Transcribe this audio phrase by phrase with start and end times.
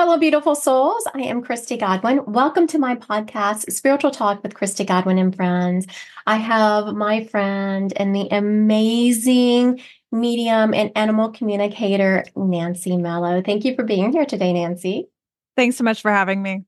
[0.00, 1.02] Hello, beautiful souls.
[1.12, 2.20] I am Christy Godwin.
[2.24, 5.88] Welcome to my podcast, Spiritual Talk with Christy Godwin and Friends.
[6.24, 9.80] I have my friend and the amazing
[10.12, 13.42] medium and animal communicator, Nancy Mello.
[13.42, 15.08] Thank you for being here today, Nancy.
[15.56, 16.62] Thanks so much for having me.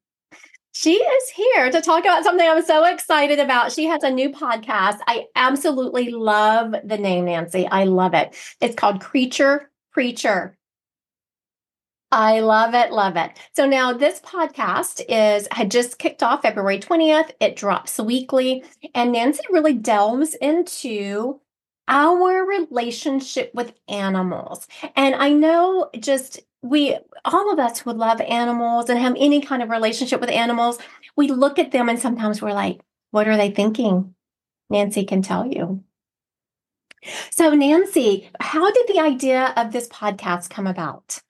[0.72, 3.70] She is here to talk about something I'm so excited about.
[3.70, 4.98] She has a new podcast.
[5.06, 7.68] I absolutely love the name, Nancy.
[7.68, 8.34] I love it.
[8.60, 10.56] It's called Creature Preacher.
[12.12, 13.39] I love it, love it.
[13.54, 17.30] So now this podcast is had just kicked off February 20th.
[17.40, 21.40] It drops weekly and Nancy really delves into
[21.86, 24.66] our relationship with animals.
[24.96, 29.63] And I know just we all of us would love animals and have any kind
[29.63, 30.79] of relationship with animals.
[31.16, 32.80] We look at them and sometimes we're like,
[33.12, 34.14] what are they thinking?
[34.69, 35.83] Nancy can tell you.
[37.30, 41.20] So, Nancy, how did the idea of this podcast come about?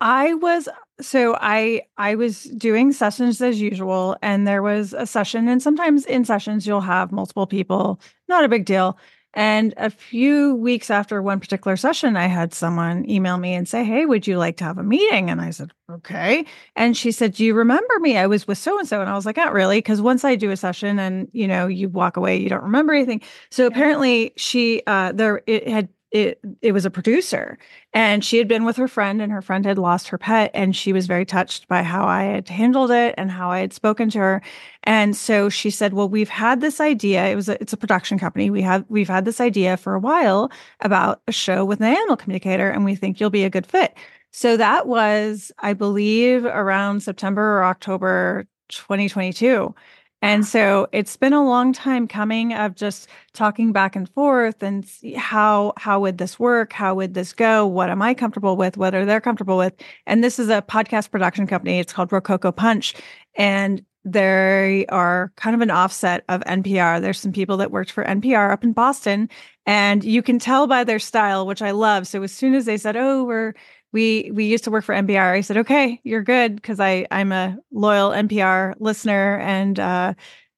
[0.00, 0.68] I was
[1.00, 6.04] so I I was doing sessions as usual and there was a session and sometimes
[6.06, 8.98] in sessions you'll have multiple people, not a big deal.
[9.34, 13.84] And a few weeks after one particular session, I had someone email me and say,
[13.84, 15.28] Hey, would you like to have a meeting?
[15.28, 16.46] And I said, Okay.
[16.74, 18.16] And she said, Do you remember me?
[18.16, 19.02] I was with so and so.
[19.02, 19.80] And I was like, Not really.
[19.82, 22.94] Cause once I do a session and, you know, you walk away, you don't remember
[22.94, 23.20] anything.
[23.50, 23.68] So yeah.
[23.68, 27.58] apparently she, uh, there, it had it it was a producer
[27.92, 30.74] and she had been with her friend and her friend had lost her pet and
[30.74, 34.08] she was very touched by how I had handled it and how I had spoken
[34.10, 34.42] to her.
[34.84, 37.26] And so she said well we've had this idea.
[37.26, 38.48] It was a, it's a production company.
[38.48, 40.50] We have we've had this idea for a while
[40.80, 43.94] about a show with an animal communicator and we think you'll be a good fit.
[44.32, 49.74] So that was i believe around September or October 2022
[50.22, 54.88] and so it's been a long time coming of just talking back and forth and
[55.16, 56.72] how how would this work?
[56.72, 57.66] How would this go?
[57.66, 58.76] What am I comfortable with?
[58.76, 59.74] What are they comfortable with?
[60.06, 61.78] And this is a podcast production company.
[61.78, 62.94] It's called Rococo Punch.
[63.36, 67.00] And they are kind of an offset of NPR.
[67.00, 69.28] There's some people that worked for NPR up in Boston,
[69.66, 72.06] and you can tell by their style, which I love.
[72.06, 73.54] So as soon as they said, "Oh, we're
[73.96, 75.32] we we used to work for NPR.
[75.32, 80.12] I said, "Okay, you're good," because I I'm a loyal NPR listener and uh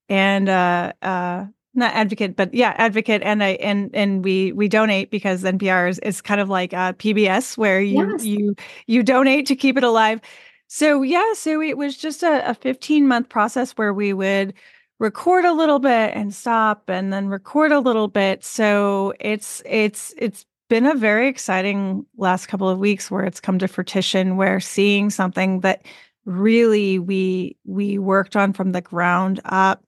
[0.08, 3.22] and uh uh not advocate, but yeah, advocate.
[3.22, 6.94] And I and and we we donate because NPR is, is kind of like uh,
[6.94, 8.24] PBS where you yes.
[8.24, 8.56] you
[8.88, 10.20] you donate to keep it alive.
[10.66, 14.52] So yeah, so it was just a, a 15 month process where we would
[14.98, 18.44] record a little bit and stop and then record a little bit.
[18.44, 23.58] So it's it's it's been a very exciting last couple of weeks where it's come
[23.58, 25.84] to fruition where seeing something that
[26.24, 29.82] really we we worked on from the ground up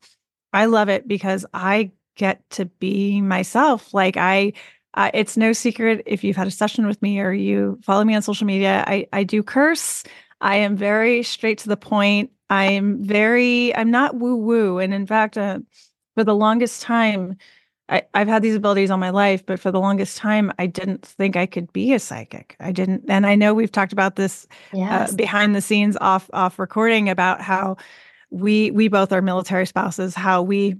[0.53, 1.91] i love it because i
[2.21, 3.95] get to be myself.
[3.95, 4.53] Like i
[4.95, 8.15] uh, it's no secret if you've had a session with me or you follow me
[8.15, 10.05] on social media i i do curse.
[10.43, 12.31] I am very straight to the point.
[12.51, 15.61] I'm very i'm not woo woo and in fact uh,
[16.15, 17.37] for the longest time
[17.91, 21.05] I, have had these abilities all my life, but for the longest time, I didn't
[21.05, 22.57] think I could be a psychic.
[22.61, 25.13] I didn't, and I know we've talked about this uh, yes.
[25.13, 27.77] uh, behind the scenes, off off recording, about how
[28.31, 30.77] we we both are military spouses, how we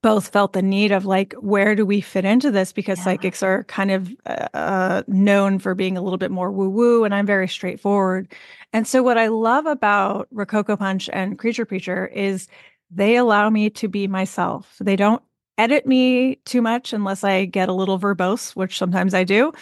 [0.00, 2.72] both felt the need of like, where do we fit into this?
[2.72, 3.04] Because yeah.
[3.04, 7.04] psychics are kind of uh, uh, known for being a little bit more woo woo,
[7.04, 8.32] and I'm very straightforward.
[8.72, 12.48] And so, what I love about Rococo Punch and Creature Preacher is
[12.90, 14.76] they allow me to be myself.
[14.80, 15.22] They don't
[15.58, 19.52] edit me too much unless I get a little verbose, which sometimes I do.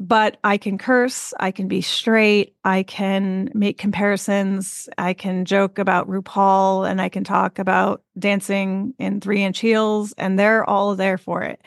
[0.00, 5.78] But I can curse, I can be straight, I can make comparisons, I can joke
[5.80, 10.94] about RuPaul, and I can talk about dancing in three inch heels, and they're all
[10.94, 11.60] there for it.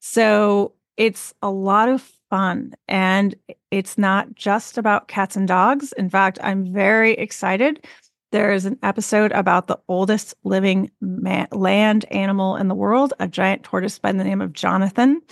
[0.00, 2.74] So it's a lot of fun.
[2.88, 3.34] And
[3.70, 5.92] it's not just about cats and dogs.
[5.92, 7.86] In fact, I'm very excited
[8.30, 13.28] there is an episode about the oldest living man, land animal in the world, a
[13.28, 15.22] giant tortoise by the name of Jonathan.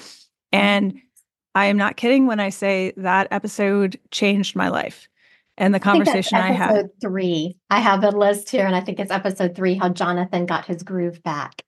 [0.52, 1.00] And
[1.54, 5.08] I am not kidding when I say that episode changed my life
[5.58, 7.00] and the conversation I, I had.
[7.00, 7.56] Three.
[7.70, 10.82] I have a list here, and I think it's episode three how Jonathan got his
[10.82, 11.62] groove back.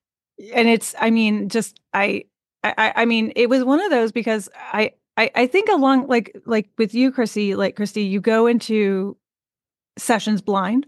[0.52, 2.24] And it's, I mean, just I,
[2.62, 6.36] I, I mean, it was one of those because I, I, I think along like
[6.46, 9.16] like with you, Chrissy, like Christy, you go into
[9.98, 10.86] sessions blind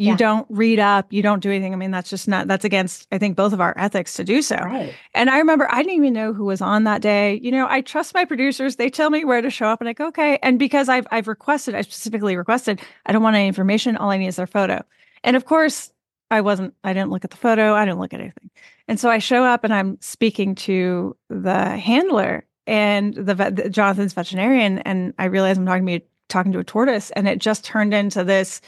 [0.00, 0.16] you yeah.
[0.16, 1.74] don't read up you don't do anything.
[1.74, 4.40] I mean that's just not that's against i think both of our ethics to do
[4.40, 4.56] so.
[4.56, 4.94] Right.
[5.14, 7.38] and i remember i didn't even know who was on that day.
[7.42, 8.76] You know i trust my producers.
[8.76, 10.38] They tell me where to show up and i go okay.
[10.42, 13.96] And because i've i've requested i specifically requested i don't want any information.
[13.96, 14.82] All i need is their photo.
[15.22, 15.92] And of course
[16.30, 17.74] i wasn't i didn't look at the photo.
[17.74, 18.50] I didn't look at anything.
[18.88, 23.68] And so i show up and i'm speaking to the handler and the, vet, the
[23.68, 26.00] jonathan's veterinarian and i realize i'm talking to
[26.30, 28.62] talking to a tortoise, and it just turned into this.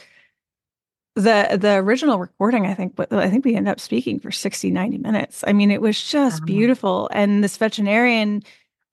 [1.15, 4.71] The the original recording, I think, but I think we ended up speaking for 60,
[4.71, 5.43] 90 minutes.
[5.45, 7.07] I mean, it was just um, beautiful.
[7.13, 8.41] And this veterinarian,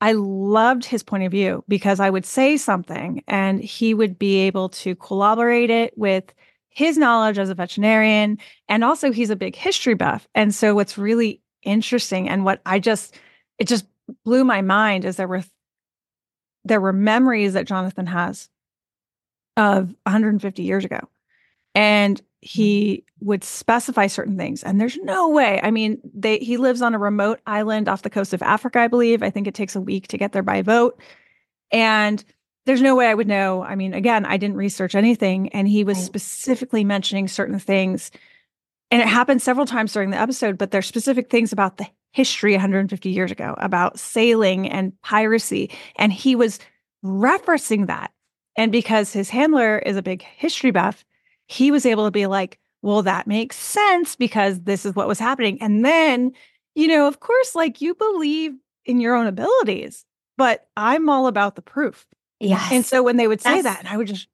[0.03, 4.41] I loved his point of view because I would say something and he would be
[4.41, 6.35] able to collaborate it with
[6.69, 8.39] his knowledge as a veterinarian.
[8.69, 10.29] And also, he's a big history buff.
[10.35, 13.19] And so, what's really interesting and what I just,
[13.59, 13.87] it just
[14.25, 15.45] blew my mind is there were
[16.65, 18.49] there were memories that Jonathan has
[19.57, 21.01] of 150 years ago.
[21.81, 23.27] And he mm-hmm.
[23.27, 26.99] would specify certain things and there's no way i mean they he lives on a
[26.99, 30.09] remote island off the coast of africa i believe i think it takes a week
[30.09, 30.99] to get there by boat
[31.71, 32.25] and
[32.65, 35.85] there's no way i would know i mean again i didn't research anything and he
[35.85, 38.11] was specifically mentioning certain things
[38.91, 42.53] and it happened several times during the episode but there's specific things about the history
[42.53, 45.71] 150 years ago about sailing and piracy.
[45.97, 46.59] And he was
[47.05, 48.13] referencing that.
[48.57, 51.05] And because his handler is a big history buff,
[51.51, 55.19] he was able to be like, well, that makes sense because this is what was
[55.19, 55.61] happening.
[55.61, 56.31] And then,
[56.77, 58.53] you know, of course, like you believe
[58.87, 60.05] in your own abilities,
[60.39, 62.07] but I'm all about the proof.
[62.39, 62.71] Yes.
[62.71, 64.29] And so when they would say That's, that, and I would just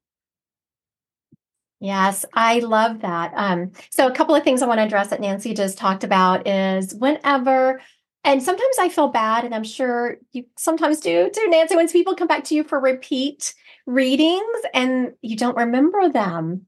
[1.79, 3.33] Yes, I love that.
[3.35, 6.47] Um, so a couple of things I want to address that Nancy just talked about
[6.47, 7.81] is whenever,
[8.23, 12.15] and sometimes I feel bad, and I'm sure you sometimes do too, Nancy, when people
[12.15, 13.55] come back to you for repeat
[13.87, 14.41] readings
[14.73, 16.65] and you don't remember them.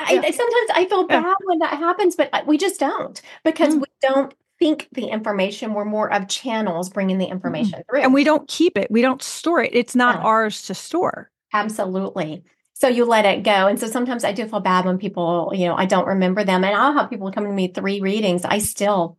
[0.00, 0.22] Yeah.
[0.24, 1.34] I, sometimes I feel bad yeah.
[1.44, 3.80] when that happens, but we just don't because mm.
[3.80, 5.74] we don't think the information.
[5.74, 7.82] We're more of channels bringing the information mm.
[7.88, 8.02] through.
[8.02, 8.90] And we don't keep it.
[8.90, 9.74] We don't store it.
[9.74, 10.22] It's not yeah.
[10.22, 11.30] ours to store.
[11.52, 12.44] Absolutely
[12.74, 15.66] so you let it go and so sometimes i do feel bad when people you
[15.66, 18.58] know i don't remember them and i'll have people come to me three readings i
[18.58, 19.16] still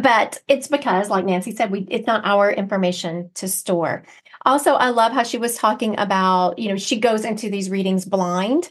[0.00, 4.04] but it's because like nancy said we it's not our information to store
[4.44, 8.04] also i love how she was talking about you know she goes into these readings
[8.04, 8.70] blind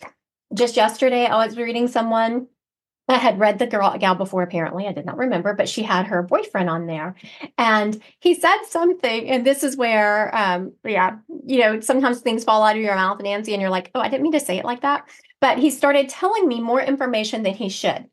[0.53, 2.47] just yesterday i was reading someone
[3.09, 4.87] I had read the girl gal before, apparently.
[4.87, 7.15] I did not remember, but she had her boyfriend on there.
[7.57, 12.63] And he said something, and this is where um, yeah, you know, sometimes things fall
[12.63, 14.65] out of your mouth, Nancy, and you're like, oh, I didn't mean to say it
[14.65, 15.07] like that.
[15.41, 18.05] But he started telling me more information than he should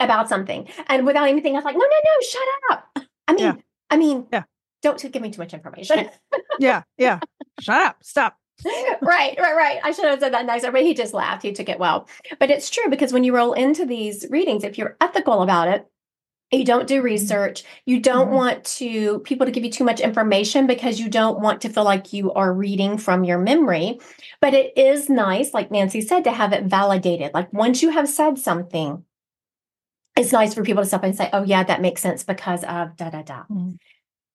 [0.00, 0.68] about something.
[0.88, 2.42] And without anything, I was like, no, no, no, shut
[2.72, 3.08] up.
[3.28, 3.54] I mean, yeah.
[3.90, 4.42] I mean, yeah.
[4.82, 6.10] don't give me too much information.
[6.58, 7.20] yeah, yeah.
[7.60, 7.98] Shut up.
[8.02, 8.36] Stop.
[9.02, 9.80] right, right, right.
[9.82, 11.42] I should have said that nicer, but he just laughed.
[11.42, 12.08] He took it well.
[12.38, 15.86] But it's true because when you roll into these readings, if you're ethical about it,
[16.52, 17.04] you don't do mm-hmm.
[17.04, 18.36] research, you don't mm-hmm.
[18.36, 21.84] want to people to give you too much information because you don't want to feel
[21.84, 23.98] like you are reading from your memory.
[24.40, 27.32] But it is nice, like Nancy said, to have it validated.
[27.34, 29.04] Like once you have said something,
[30.16, 32.96] it's nice for people to stop and say, oh, yeah, that makes sense because of
[32.96, 33.42] da da da.
[33.50, 33.72] Mm-hmm.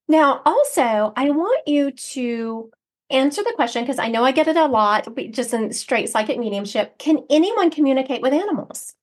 [0.09, 2.71] Now, also, I want you to
[3.09, 6.37] answer the question because I know I get it a lot, just in straight psychic
[6.37, 6.97] mediumship.
[6.97, 8.93] Can anyone communicate with animals?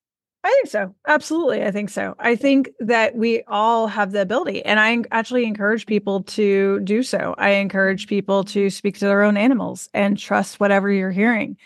[0.44, 0.94] I think so.
[1.08, 1.64] Absolutely.
[1.64, 2.14] I think so.
[2.20, 4.64] I think that we all have the ability.
[4.64, 7.34] And I actually encourage people to do so.
[7.36, 11.56] I encourage people to speak to their own animals and trust whatever you're hearing.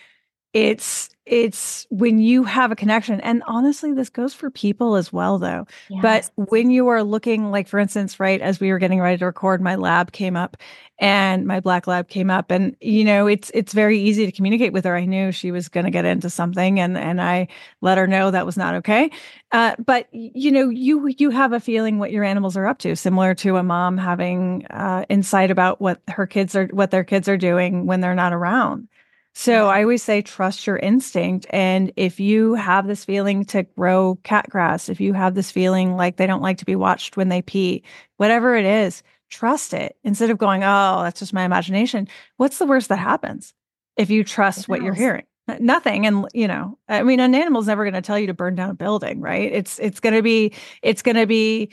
[0.55, 5.39] It's it's when you have a connection and honestly this goes for people as well
[5.39, 5.65] though.
[5.89, 6.03] Yes.
[6.37, 9.27] but when you are looking like for instance right as we were getting ready to
[9.27, 10.57] record my lab came up
[10.99, 14.73] and my black lab came up and you know it's it's very easy to communicate
[14.73, 14.97] with her.
[14.97, 17.47] I knew she was going to get into something and and i
[17.81, 19.11] let her know that was not okay.
[19.53, 22.97] Uh, but you know you you have a feeling what your animals are up to
[22.97, 27.29] similar to a mom having uh, insight about what her kids are what their kids
[27.29, 28.89] are doing when they're not around
[29.35, 29.71] so mm-hmm.
[29.71, 31.47] I always say trust your instinct.
[31.51, 35.97] And if you have this feeling to grow cat grass, if you have this feeling
[35.97, 37.85] like they don't like to be watched when they pee,
[38.17, 42.09] whatever it is, trust it instead of going, oh, that's just my imagination.
[42.37, 43.55] What's the worst that happens
[43.97, 45.25] if you trust what you're hearing?
[45.59, 46.07] Nothing.
[46.07, 48.71] And, you know, I mean, an animal's never going to tell you to burn down
[48.71, 49.53] a building, right?
[49.53, 51.73] It's, it's going to be, it's going to be,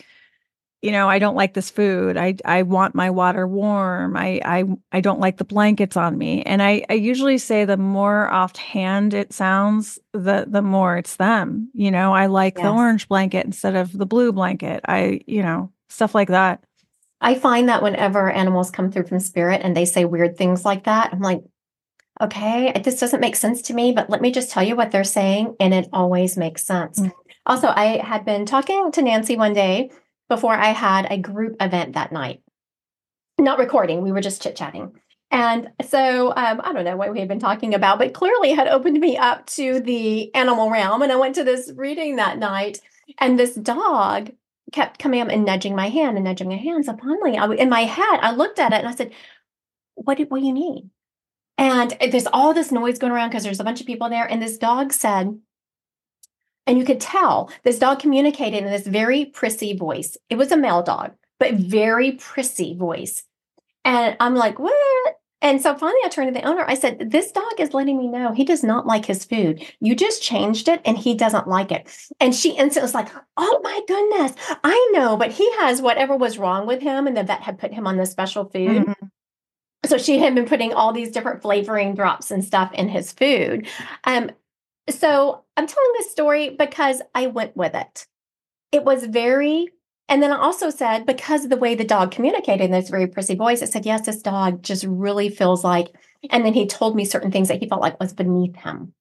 [0.81, 2.17] you know, I don't like this food.
[2.17, 4.15] I I want my water warm.
[4.15, 6.43] I I I don't like the blankets on me.
[6.43, 11.69] And I I usually say the more offhand it sounds, the the more it's them.
[11.73, 12.65] You know, I like yes.
[12.65, 14.81] the orange blanket instead of the blue blanket.
[14.87, 16.63] I, you know, stuff like that.
[17.19, 20.83] I find that whenever animals come through from spirit and they say weird things like
[20.83, 21.41] that, I'm like,
[22.21, 25.03] okay, this doesn't make sense to me, but let me just tell you what they're
[25.03, 25.55] saying.
[25.59, 26.99] And it always makes sense.
[26.99, 27.09] Mm-hmm.
[27.47, 29.89] Also, I had been talking to Nancy one day
[30.29, 32.41] before I had a group event that night.
[33.39, 34.93] Not recording, we were just chit chatting.
[35.29, 38.67] And so um, I don't know what we had been talking about, but clearly had
[38.67, 41.01] opened me up to the animal realm.
[41.01, 42.79] And I went to this reading that night,
[43.19, 44.31] and this dog
[44.71, 46.85] kept coming up and nudging my hand and nudging my hands.
[46.85, 49.13] So finally, I, in my head, I looked at it and I said,
[49.95, 50.89] "What do, what do you need?"
[51.57, 54.25] And there's all this noise going around because there's a bunch of people there.
[54.25, 55.39] And this dog said,
[56.67, 60.17] and you could tell this dog communicated in this very prissy voice.
[60.29, 63.23] It was a male dog, but very prissy voice.
[63.85, 65.15] And I'm like, what?
[65.41, 66.65] And so finally I turned to the owner.
[66.67, 69.63] I said, This dog is letting me know he does not like his food.
[69.79, 71.87] You just changed it and he doesn't like it.
[72.19, 74.33] And she instantly was like, Oh my goodness,
[74.63, 77.05] I know, but he has whatever was wrong with him.
[77.05, 78.87] And the vet had put him on the special food.
[78.87, 79.05] Mm-hmm.
[79.85, 83.67] So she had been putting all these different flavoring drops and stuff in his food.
[84.05, 84.31] Um,
[84.89, 88.05] so I'm telling this story because I went with it.
[88.71, 89.67] It was very,
[90.09, 93.07] and then I also said, because of the way the dog communicated in this very
[93.07, 95.87] prissy voice, I said, yes, this dog just really feels like,
[96.29, 98.93] and then he told me certain things that he felt like was beneath him.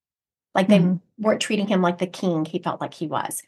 [0.55, 0.95] Like they mm-hmm.
[1.23, 3.43] weren't treating him like the king he felt like he was.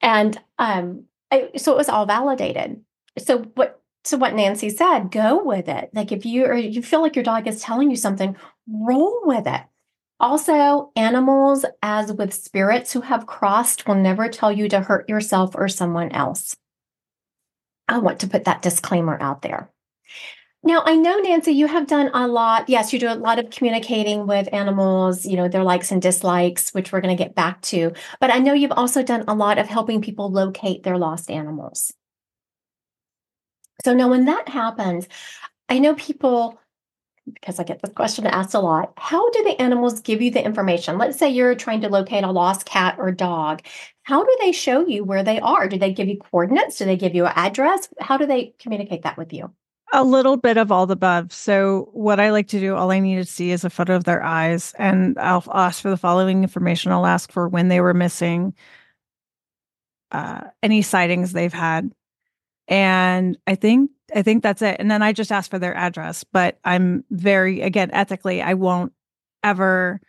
[0.00, 2.80] And um, I, so it was all validated.
[3.18, 5.90] So what so what Nancy said, go with it.
[5.94, 8.36] Like if you or you feel like your dog is telling you something,
[8.68, 9.62] roll with it.
[10.20, 15.54] Also, animals, as with spirits who have crossed, will never tell you to hurt yourself
[15.54, 16.56] or someone else.
[17.88, 19.70] I want to put that disclaimer out there.
[20.62, 22.70] Now, I know, Nancy, you have done a lot.
[22.70, 26.70] Yes, you do a lot of communicating with animals, you know, their likes and dislikes,
[26.70, 27.92] which we're going to get back to.
[28.18, 31.92] But I know you've also done a lot of helping people locate their lost animals.
[33.84, 35.06] So now, when that happens,
[35.68, 36.58] I know people
[37.32, 38.92] because I get this question asked a lot.
[38.96, 40.98] How do the animals give you the information?
[40.98, 43.62] Let's say you're trying to locate a lost cat or dog.
[44.02, 45.68] How do they show you where they are?
[45.68, 46.78] Do they give you coordinates?
[46.78, 47.88] Do they give you an address?
[48.00, 49.50] How do they communicate that with you?
[49.92, 51.32] A little bit of all the above.
[51.32, 54.04] So, what I like to do, all I need to see is a photo of
[54.04, 56.90] their eyes, and I'll ask for the following information.
[56.90, 58.54] I'll ask for when they were missing,
[60.10, 61.92] uh, any sightings they've had,
[62.68, 64.76] and I think I think that's it.
[64.78, 68.92] And then I just ask for their address, but I'm very again ethically, I won't
[69.42, 70.00] ever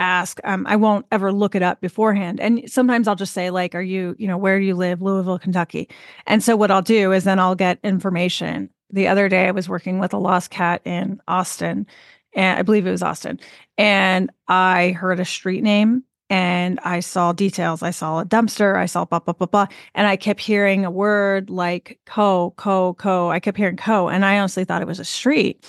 [0.00, 2.40] ask um, i won't ever look it up beforehand.
[2.40, 5.02] And sometimes i'll just say like are you you know where do you live?
[5.02, 5.88] Louisville kentucky.
[6.26, 8.70] And so what i'll do is then i'll get information.
[8.90, 11.86] The other day i was working with a lost cat in austin
[12.34, 13.40] and i believe it was austin
[13.76, 17.82] and i heard a street name and I saw details.
[17.82, 18.76] I saw a dumpster.
[18.76, 19.66] I saw blah, blah, blah, blah.
[19.94, 23.30] And I kept hearing a word like co, co, co.
[23.30, 24.08] I kept hearing co.
[24.08, 25.64] And I honestly thought it was a street.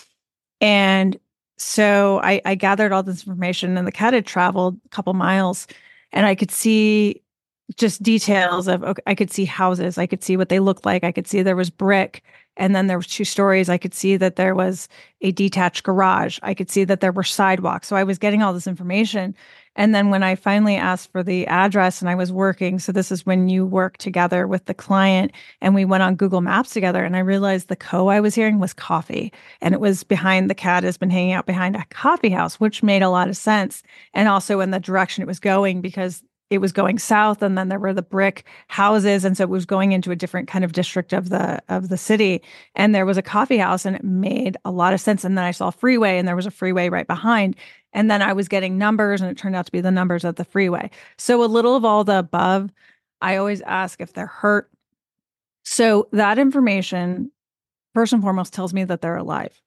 [0.61, 1.17] And
[1.57, 5.67] so I, I gathered all this information, and the cat had traveled a couple miles,
[6.11, 7.21] and I could see
[7.75, 11.03] just details of okay, I could see houses, I could see what they looked like,
[11.03, 12.23] I could see there was brick,
[12.59, 13.69] and then there was two stories.
[13.69, 14.87] I could see that there was
[15.21, 16.37] a detached garage.
[16.43, 17.87] I could see that there were sidewalks.
[17.87, 19.33] So I was getting all this information,
[19.79, 23.13] and then when I finally asked for the address and I was working, so this
[23.13, 27.05] is when you work together with the client and we went on Google Maps together
[27.05, 30.55] and I realized the co I was hearing was coffee and it was behind the
[30.55, 33.81] cat has been hanging out behind a coffee house, which made a lot of sense.
[34.13, 37.69] And also in the direction it was going because it was going south and then
[37.69, 40.71] there were the brick houses and so it was going into a different kind of
[40.71, 42.41] district of the of the city.
[42.75, 45.23] And there was a coffee house and it made a lot of sense.
[45.23, 47.55] And then i saw freeway and there was a freeway right behind.
[47.93, 50.35] And then i was getting numbers and it turned out to be the numbers of
[50.35, 50.89] the freeway.
[51.17, 52.71] So a little of all the above
[53.21, 54.69] i always ask if they're hurt.
[55.63, 57.31] So that information
[57.93, 59.61] first and foremost tells me that they're alive.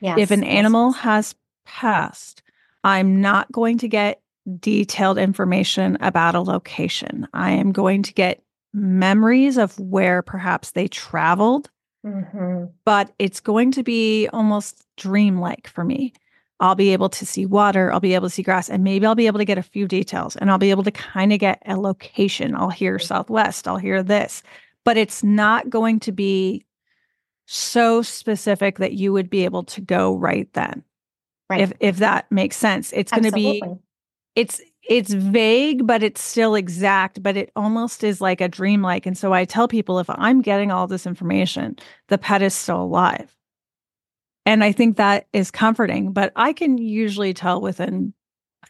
[0.00, 2.42] Yes, if an yes, animal has passed
[2.84, 4.20] i'm not going to get
[4.58, 7.26] detailed information about a location.
[7.32, 11.70] I am going to get memories of where perhaps they traveled,
[12.04, 12.66] mm-hmm.
[12.84, 16.12] but it's going to be almost dreamlike for me.
[16.60, 19.14] I'll be able to see water, I'll be able to see grass, and maybe I'll
[19.14, 21.62] be able to get a few details and I'll be able to kind of get
[21.66, 22.54] a location.
[22.54, 24.42] I'll hear Southwest, I'll hear this,
[24.84, 26.64] but it's not going to be
[27.46, 30.82] so specific that you would be able to go right then.
[31.48, 31.60] Right.
[31.60, 32.92] If if that makes sense.
[32.92, 33.62] It's going to be
[34.36, 39.18] it's it's vague but it's still exact but it almost is like a dreamlike and
[39.18, 41.76] so i tell people if i'm getting all this information
[42.08, 43.34] the pet is still alive
[44.44, 48.12] and i think that is comforting but i can usually tell within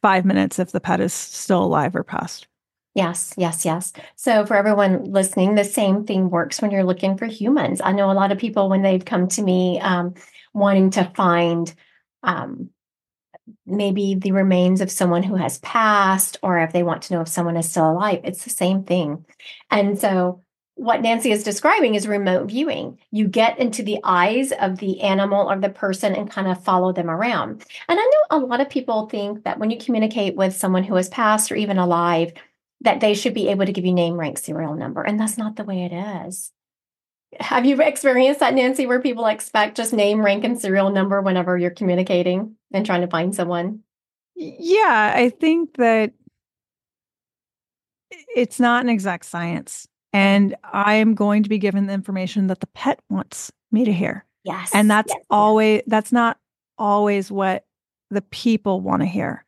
[0.01, 2.47] five minutes if the pet is still alive or passed
[2.95, 3.93] Yes, yes, yes.
[4.15, 7.83] So, for everyone listening, the same thing works when you're looking for humans.
[7.85, 10.15] I know a lot of people, when they've come to me um,
[10.55, 11.75] wanting to find
[12.23, 12.71] um,
[13.65, 17.29] maybe the remains of someone who has passed, or if they want to know if
[17.29, 19.25] someone is still alive, it's the same thing.
[19.71, 20.43] And so,
[20.77, 22.99] what Nancy is describing is remote viewing.
[23.11, 26.93] You get into the eyes of the animal or the person and kind of follow
[26.93, 27.65] them around.
[27.89, 30.97] And I know a lot of people think that when you communicate with someone who
[30.97, 32.35] has passed or even alive,
[32.83, 35.03] that they should be able to give you name, rank, serial number.
[35.03, 35.93] And that's not the way it
[36.27, 36.53] is.
[37.41, 41.57] Have you experienced that, Nancy, where people expect just name, rank, and serial number whenever
[41.57, 43.81] you're communicating and trying to find someone?
[44.35, 46.13] Yeah, I think that
[48.35, 49.87] it's not an exact science.
[50.13, 53.93] And I am going to be given the information that the pet wants me to
[53.93, 54.25] hear.
[54.45, 54.71] Yes.
[54.73, 56.39] And that's yes, always, that's not
[56.79, 57.65] always what
[58.11, 59.45] the people want to hear.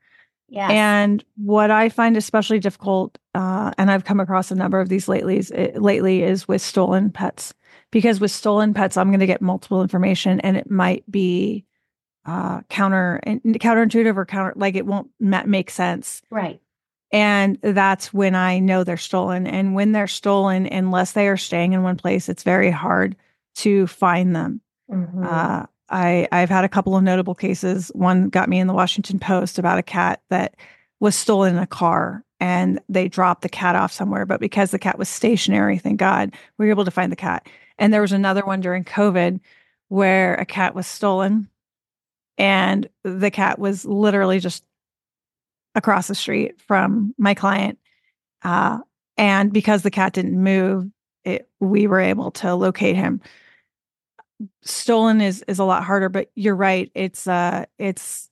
[0.48, 0.70] Yes.
[0.70, 5.06] And what I find especially difficult, uh, and I've come across a number of these
[5.06, 7.54] lately, it, lately is with stolen pets.
[7.90, 11.64] Because with stolen pets, I'm going to get multiple information, and it might be
[12.26, 16.20] uh, counter counterintuitive or counter like it won't ma- make sense.
[16.30, 16.60] Right.
[17.10, 19.46] And that's when I know they're stolen.
[19.46, 23.16] And when they're stolen, unless they are staying in one place, it's very hard
[23.56, 24.60] to find them.
[24.90, 25.24] Mm-hmm.
[25.24, 27.90] Uh, I I've had a couple of notable cases.
[27.94, 30.54] One got me in the Washington Post about a cat that
[31.00, 34.78] was stolen in a car and they dropped the cat off somewhere, but because the
[34.78, 37.48] cat was stationary, thank God, we were able to find the cat.
[37.78, 39.40] And there was another one during COVID
[39.88, 41.48] where a cat was stolen
[42.36, 44.64] and the cat was literally just
[45.74, 47.78] across the street from my client.
[48.42, 48.78] Uh,
[49.16, 50.90] and because the cat didn't move,
[51.24, 53.20] it, we were able to locate him
[54.62, 58.30] stolen is is a lot harder but you're right it's uh it's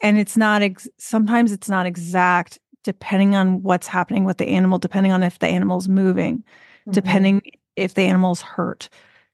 [0.00, 4.78] and it's not ex- sometimes it's not exact depending on what's happening with the animal
[4.78, 6.90] depending on if the animal's moving mm-hmm.
[6.90, 7.42] depending
[7.76, 8.88] if the animal's hurt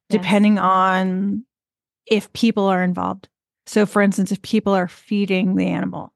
[0.08, 1.44] depending on
[2.06, 3.28] if people are involved
[3.66, 6.12] so for instance if people are feeding the animal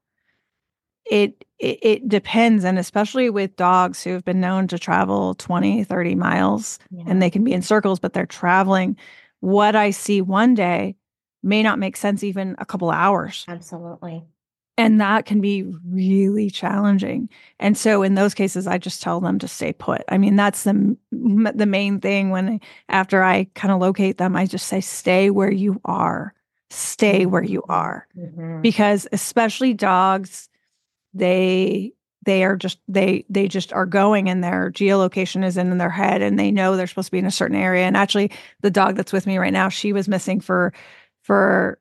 [1.09, 5.83] it, it it depends and especially with dogs who have been known to travel 20
[5.83, 7.03] 30 miles yeah.
[7.07, 8.97] and they can be in circles but they're traveling
[9.45, 10.95] what I see one day
[11.43, 13.45] may not make sense even a couple hours.
[13.47, 14.23] Absolutely.
[14.77, 17.29] And that can be really challenging.
[17.59, 20.03] And so in those cases I just tell them to stay put.
[20.09, 24.45] I mean that's the the main thing when after I kind of locate them I
[24.45, 26.33] just say stay where you are.
[26.69, 28.07] Stay where you are.
[28.17, 28.61] Mm-hmm.
[28.61, 30.49] Because especially dogs
[31.13, 31.93] they
[32.25, 36.21] they are just they they just are going and their geolocation is in their head
[36.21, 38.95] and they know they're supposed to be in a certain area and actually the dog
[38.95, 40.73] that's with me right now she was missing for
[41.21, 41.79] for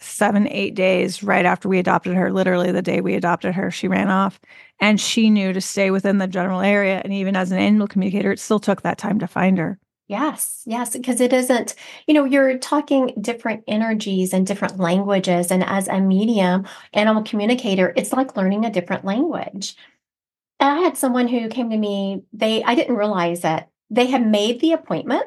[0.00, 3.88] seven eight days right after we adopted her literally the day we adopted her she
[3.88, 4.40] ran off
[4.80, 8.32] and she knew to stay within the general area and even as an animal communicator
[8.32, 9.78] it still took that time to find her
[10.12, 11.74] Yes, yes, because it isn't,
[12.06, 15.50] you know, you're talking different energies and different languages.
[15.50, 19.74] And as a medium, animal communicator, it's like learning a different language.
[20.60, 24.26] And I had someone who came to me, they, I didn't realize that they had
[24.26, 25.24] made the appointment.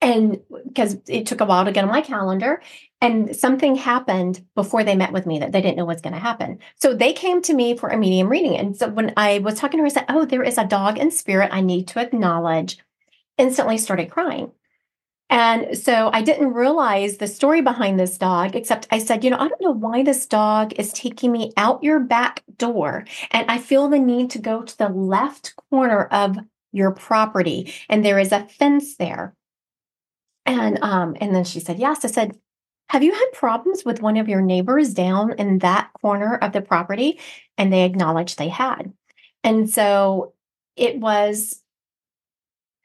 [0.00, 2.62] And because it took a while to get on my calendar,
[3.00, 6.18] and something happened before they met with me that they didn't know was going to
[6.18, 6.58] happen.
[6.76, 8.56] So they came to me for a medium reading.
[8.56, 10.98] And so when I was talking to her, I said, Oh, there is a dog
[10.98, 12.78] in spirit I need to acknowledge
[13.38, 14.52] instantly started crying.
[15.30, 19.38] And so I didn't realize the story behind this dog, except I said, you know,
[19.38, 23.04] I don't know why this dog is taking me out your back door.
[23.30, 26.36] And I feel the need to go to the left corner of
[26.72, 27.72] your property.
[27.88, 29.36] And there is a fence there.
[30.44, 32.04] And um, and then she said, yes.
[32.04, 32.36] I said,
[32.90, 36.60] have you had problems with one of your neighbors down in that corner of the
[36.60, 37.20] property?
[37.56, 38.92] And they acknowledged they had.
[39.44, 40.34] And so
[40.74, 41.62] it was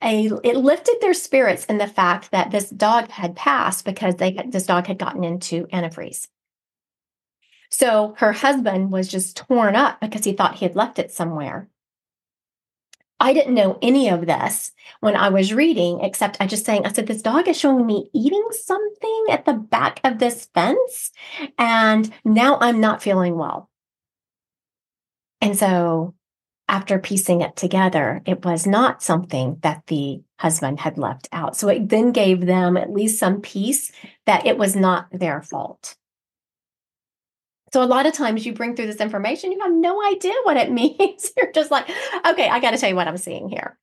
[0.04, 4.34] a it lifted their spirits in the fact that this dog had passed because they
[4.48, 6.28] this dog had gotten into antifreeze.
[7.72, 11.68] So her husband was just torn up because he thought he had left it somewhere.
[13.20, 16.92] I didn't know any of this when I was reading, except I just saying, I
[16.92, 21.12] said, this dog is showing me eating something at the back of this fence.
[21.58, 23.70] And now I'm not feeling well.
[25.40, 26.14] And so
[26.68, 31.56] after piecing it together, it was not something that the husband had left out.
[31.56, 33.92] So it then gave them at least some peace
[34.26, 35.96] that it was not their fault.
[37.76, 40.56] So a lot of times you bring through this information, you have no idea what
[40.56, 41.34] it means.
[41.36, 41.90] You're just like,
[42.26, 43.78] okay, I got to tell you what I'm seeing here.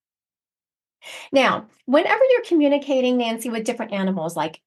[1.31, 4.63] Now, whenever you're communicating, Nancy, with different animals like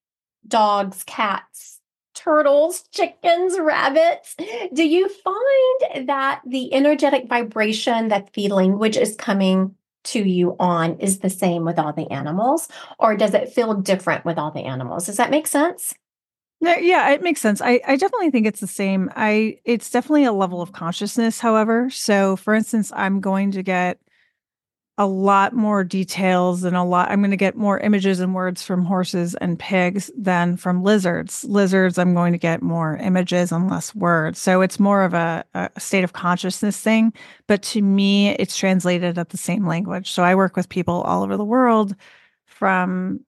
[0.47, 1.81] dogs, cats,
[2.13, 4.35] turtles, chickens, rabbits.
[4.71, 10.99] Do you find that the energetic vibration that the language is coming to you on
[10.99, 12.67] is the same with all the animals,
[12.99, 15.07] or does it feel different with all the animals?
[15.07, 15.95] Does that make sense?
[16.61, 17.61] Yeah, it makes sense.
[17.61, 19.11] I, I definitely think it's the same.
[19.15, 21.89] I it's definitely a level of consciousness, however.
[21.89, 23.99] So for instance, I'm going to get
[24.97, 28.63] a lot more details and a lot i'm going to get more images and words
[28.63, 33.69] from horses and pigs than from lizards lizards i'm going to get more images and
[33.69, 37.11] less words so it's more of a, a state of consciousness thing
[37.47, 41.23] but to me it's translated at the same language so i work with people all
[41.23, 41.93] over the world
[42.45, 43.19] from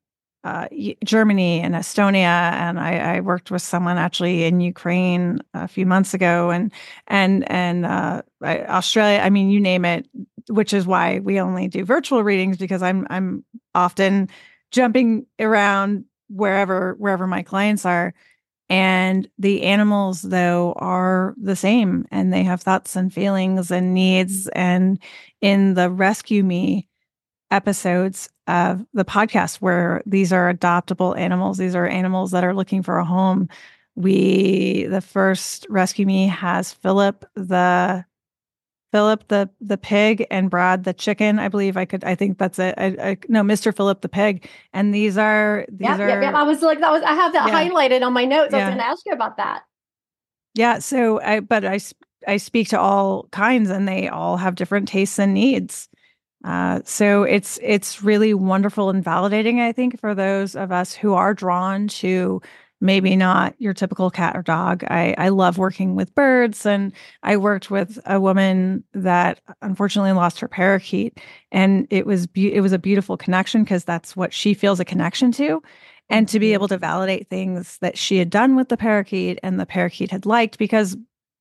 [0.48, 0.68] uh,
[1.04, 6.14] Germany and Estonia, and I, I, worked with someone actually in Ukraine a few months
[6.14, 6.72] ago, and
[7.08, 9.20] and and uh, Australia.
[9.20, 10.08] I mean, you name it.
[10.48, 13.44] Which is why we only do virtual readings because I'm I'm
[13.76, 14.30] often
[14.72, 18.14] jumping around wherever wherever my clients are.
[18.70, 24.48] And the animals, though, are the same and they have thoughts and feelings and needs.
[24.50, 25.00] And
[25.42, 26.88] in the Rescue Me
[27.52, 32.84] episodes of the podcast, where these are adoptable animals, these are animals that are looking
[32.84, 33.50] for a home.
[33.96, 38.06] We, the first Rescue Me has Philip, the
[38.92, 41.40] Philip the the pig and Brad the chicken.
[41.40, 42.04] I believe I could.
[42.04, 42.74] I think that's it.
[42.78, 43.76] I, I no, Mr.
[43.76, 44.50] Philip the pig.
[44.74, 46.08] And these are these yep, are.
[46.08, 46.34] Yep, yep.
[46.34, 47.04] I was like that was.
[47.04, 47.54] I have that yeah.
[47.54, 48.54] highlighted on my notes.
[48.54, 48.60] Yeah.
[48.60, 49.64] I was going to ask you about that.
[50.54, 50.80] Yeah.
[50.80, 51.80] So I, but I
[52.28, 55.90] I speak to all kinds, and they all have different tastes and needs.
[56.44, 59.60] Uh, so it's it's really wonderful and validating.
[59.60, 62.42] I think for those of us who are drawn to
[62.80, 64.84] maybe not your typical cat or dog.
[64.84, 66.66] I, I love working with birds.
[66.66, 71.20] And I worked with a woman that unfortunately lost her parakeet.
[71.52, 74.86] And it was be- it was a beautiful connection because that's what she feels a
[74.86, 75.62] connection to.
[76.10, 76.54] And to be mm-hmm.
[76.54, 80.26] able to validate things that she had done with the parakeet and the parakeet had
[80.26, 80.96] liked, because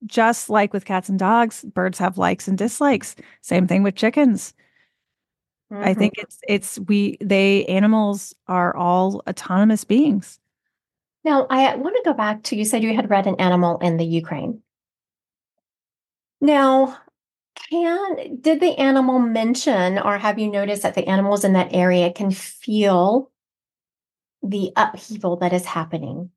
[0.07, 3.15] just like with cats and dogs, birds have likes and dislikes.
[3.43, 4.55] Same thing with chickens.
[5.73, 5.85] Mm-hmm.
[5.85, 10.39] I think it's it's we they animals are all autonomous beings.
[11.25, 13.97] Now, I want to go back to you said you had read an animal in
[13.97, 14.63] the Ukraine.
[16.41, 16.99] Now,
[17.69, 22.13] can did the animal mention or have you noticed that the animals in that area
[22.13, 23.33] can feel
[24.43, 26.31] the upheaval that is happening?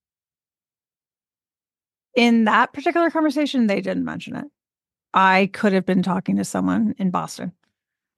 [2.15, 4.45] In that particular conversation, they didn't mention it.
[5.13, 7.51] I could have been talking to someone in Boston.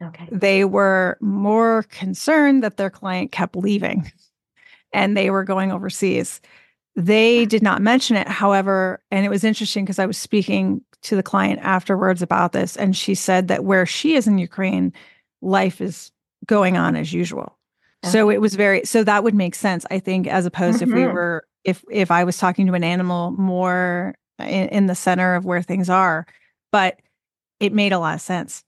[0.02, 0.28] Okay.
[0.32, 4.12] They were more concerned that their client kept leaving
[4.94, 6.42] and they were going overseas.
[6.96, 11.16] They did not mention it, however, and it was interesting because I was speaking to
[11.16, 14.92] the client afterwards about this, and she said that where she is in Ukraine,
[15.42, 16.12] life is
[16.46, 17.58] going on as usual.
[18.04, 18.12] Okay.
[18.12, 20.92] So it was very so that would make sense, I think, as opposed mm-hmm.
[20.92, 21.14] if we mm-hmm.
[21.14, 25.46] were if if I was talking to an animal more in, in the center of
[25.46, 26.26] where things are,
[26.72, 27.00] but
[27.60, 28.64] it made a lot of sense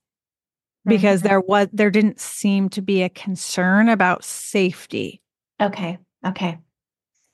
[0.85, 1.29] because mm-hmm.
[1.29, 5.21] there was there didn't seem to be a concern about safety.
[5.61, 5.97] Okay.
[6.25, 6.59] Okay.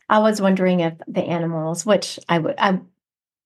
[0.09, 2.79] I was wondering if the animals, which I would, I,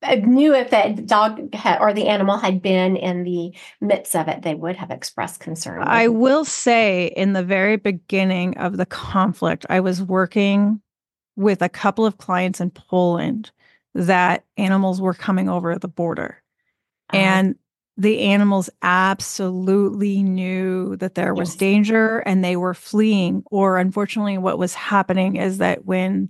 [0.02, 4.28] I knew if that dog had, or the animal had been in the midst of
[4.28, 5.84] it, they would have expressed concern.
[5.84, 10.82] I will say, in the very beginning of the conflict, I was working
[11.36, 13.52] with a couple of clients in Poland
[13.94, 16.42] that animals were coming over the border.
[17.10, 17.18] Uh-huh.
[17.18, 17.56] And
[17.96, 21.58] the animals absolutely knew that there was yes.
[21.58, 23.44] danger and they were fleeing.
[23.52, 26.30] Or unfortunately, what was happening is that when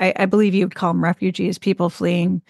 [0.00, 2.42] I, I believe you would call them refugees, people fleeing,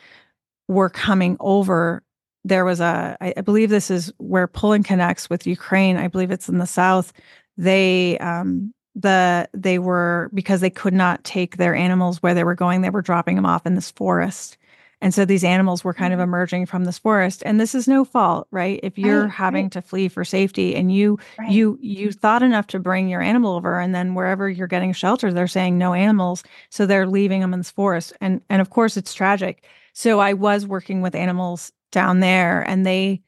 [0.69, 2.03] were coming over.
[2.45, 5.97] There was a, I, I believe this is where Poland connects with Ukraine.
[5.97, 7.13] I believe it's in the south.
[7.57, 12.55] They, um, the they were because they could not take their animals where they were
[12.55, 12.81] going.
[12.81, 14.57] They were dropping them off in this forest,
[15.03, 16.31] and so these animals were kind of mm-hmm.
[16.31, 17.43] emerging from this forest.
[17.45, 18.81] And this is no fault, right?
[18.83, 19.73] If you're right, having right.
[19.73, 21.51] to flee for safety and you right.
[21.51, 25.33] you you thought enough to bring your animal over and then wherever you're getting shelter,
[25.33, 26.43] they're saying no animals.
[26.71, 28.15] So they're leaving them in this forest.
[28.21, 29.65] And and of course it's tragic.
[29.93, 33.23] So I was working with animals down there and they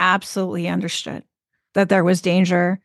[0.00, 1.22] absolutely understood
[1.74, 2.80] that there was danger.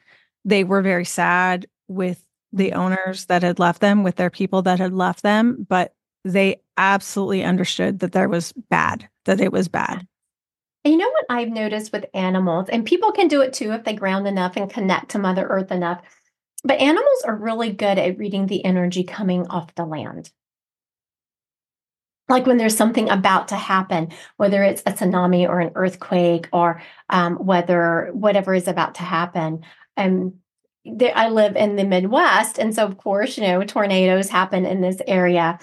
[0.46, 2.24] They were very sad with
[2.54, 2.80] the mm-hmm.
[2.80, 7.44] owners that had left them, with their people that had left them, but they absolutely
[7.44, 10.08] understood that there was bad, that it was bad.
[10.84, 13.84] And you know what I've noticed with animals, and people can do it too if
[13.84, 16.02] they ground enough and connect to Mother Earth enough.
[16.64, 20.32] But animals are really good at reading the energy coming off the land.
[22.30, 26.82] Like when there's something about to happen, whether it's a tsunami or an earthquake or
[27.10, 29.64] um, whether whatever is about to happen.
[29.96, 30.36] Um,
[31.16, 32.60] I live in the Midwest.
[32.60, 35.60] And so, of course, you know, tornadoes happen in this area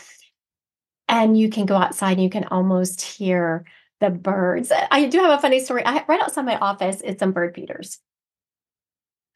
[1.09, 3.65] and you can go outside and you can almost hear
[4.01, 4.73] the birds.
[4.91, 5.85] I do have a funny story.
[5.85, 7.99] I right outside my office is some bird feeders.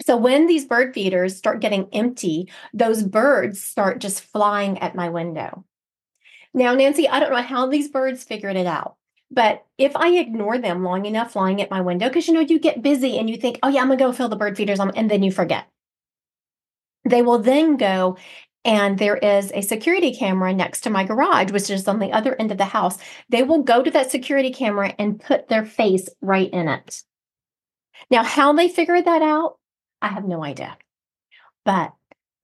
[0.03, 5.09] So when these bird feeders start getting empty, those birds start just flying at my
[5.09, 5.65] window.
[6.55, 8.97] Now, Nancy, I don't know how these birds figured it out.
[9.31, 12.59] But if I ignore them long enough flying at my window, because you know, you
[12.59, 14.97] get busy and you think, oh, yeah, I'm gonna go fill the bird feeders on,
[14.97, 15.67] and then you forget.
[17.05, 18.17] They will then go
[18.69, 22.37] and there is a security camera next to my garage, which is on the other
[22.39, 22.99] end of the house.
[23.31, 27.03] They will go to that security camera and put their face right in it.
[28.11, 29.57] Now, how they figured that out,
[30.03, 30.77] I have no idea.
[31.65, 31.95] But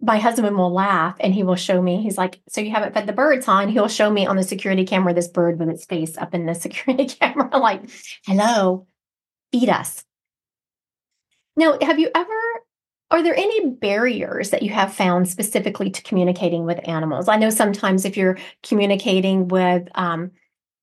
[0.00, 3.06] my husband will laugh and he will show me, he's like, So you haven't fed
[3.06, 3.60] the birds, huh?
[3.60, 6.46] And he'll show me on the security camera this bird with its face up in
[6.46, 7.82] the security camera, like,
[8.24, 8.86] hello,
[9.52, 10.02] feed us.
[11.54, 12.40] Now, have you ever,
[13.10, 17.28] are there any barriers that you have found specifically to communicating with animals?
[17.28, 20.30] I know sometimes if you're communicating with, um,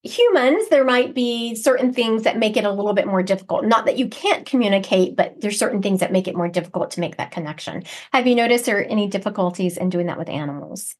[0.03, 3.65] humans, there might be certain things that make it a little bit more difficult.
[3.65, 6.99] Not that you can't communicate, but there's certain things that make it more difficult to
[6.99, 7.83] make that connection.
[8.11, 10.95] Have you noticed there are any difficulties in doing that with animals?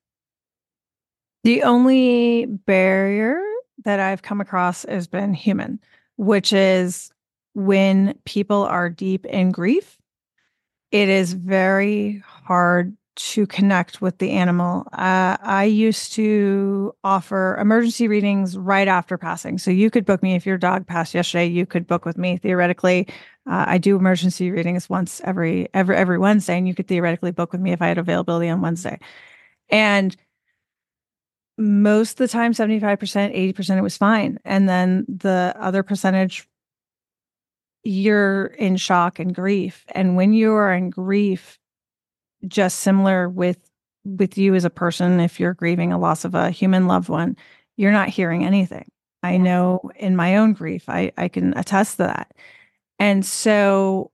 [1.44, 3.42] The only barrier
[3.84, 5.80] that I've come across has been human,
[6.18, 7.12] which is
[7.56, 9.98] when people are deep in grief,
[10.92, 14.88] it is very hard to connect with the animal.
[14.94, 19.58] Uh, I used to offer emergency readings right after passing.
[19.58, 21.46] So you could book me if your dog passed yesterday.
[21.46, 23.08] You could book with me theoretically.
[23.46, 27.52] Uh, I do emergency readings once every every every Wednesday, and you could theoretically book
[27.52, 28.98] with me if I had availability on Wednesday.
[29.70, 30.16] And
[31.58, 34.40] most of the time, seventy five percent, eighty percent, it was fine.
[34.46, 36.48] And then the other percentage,
[37.84, 39.86] you're in shock and grief.
[39.94, 41.60] And when you are in grief,
[42.48, 43.60] just similar with
[44.04, 47.38] with you as a person if you're grieving a loss of a human loved one
[47.78, 48.90] you're not hearing anything
[49.22, 52.32] i know in my own grief i i can attest to that
[52.98, 54.12] and so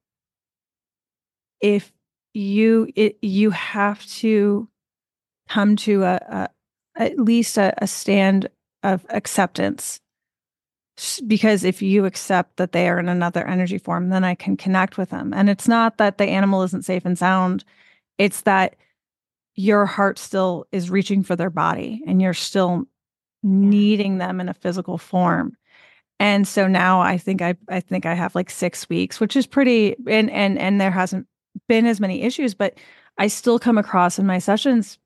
[1.62, 1.92] if
[2.34, 4.68] you it, you have to
[5.48, 6.50] come to a, a
[7.02, 8.50] at least a, a stand
[8.84, 10.02] of acceptance
[11.28, 14.98] because if you accept that they are in another energy form then i can connect
[14.98, 15.34] with them.
[15.34, 17.64] And it's not that the animal isn't safe and sound.
[18.18, 18.76] It's that
[19.56, 22.86] your heart still is reaching for their body and you're still
[23.44, 25.56] needing them in a physical form.
[26.20, 29.48] And so now I think I I think I have like 6 weeks, which is
[29.48, 31.28] pretty and and and there hasn't
[31.68, 32.76] been as many issues, but
[33.18, 34.98] I still come across in my sessions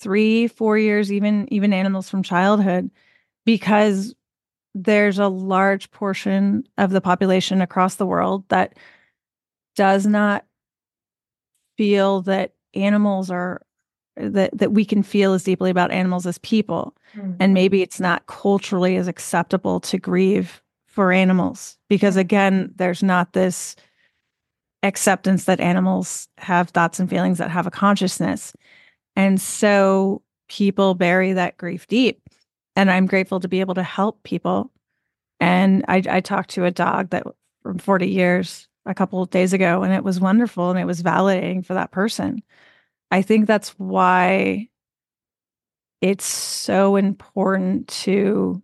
[0.00, 2.90] 3 4 years even even animals from childhood
[3.46, 4.14] because
[4.74, 8.74] there's a large portion of the population across the world that
[9.76, 10.44] does not
[11.76, 13.62] feel that animals are
[14.16, 16.94] that that we can feel as deeply about animals as people.
[17.14, 17.32] Mm-hmm.
[17.40, 23.32] and maybe it's not culturally as acceptable to grieve for animals because again there's not
[23.32, 23.76] this
[24.82, 28.52] acceptance that animals have thoughts and feelings that have a consciousness.
[29.16, 32.27] And so people bury that grief deep
[32.78, 34.70] and i'm grateful to be able to help people
[35.40, 37.24] and i, I talked to a dog that
[37.62, 41.02] from 40 years a couple of days ago and it was wonderful and it was
[41.02, 42.42] validating for that person.
[43.10, 44.68] I think that's why
[46.00, 48.62] it's so important to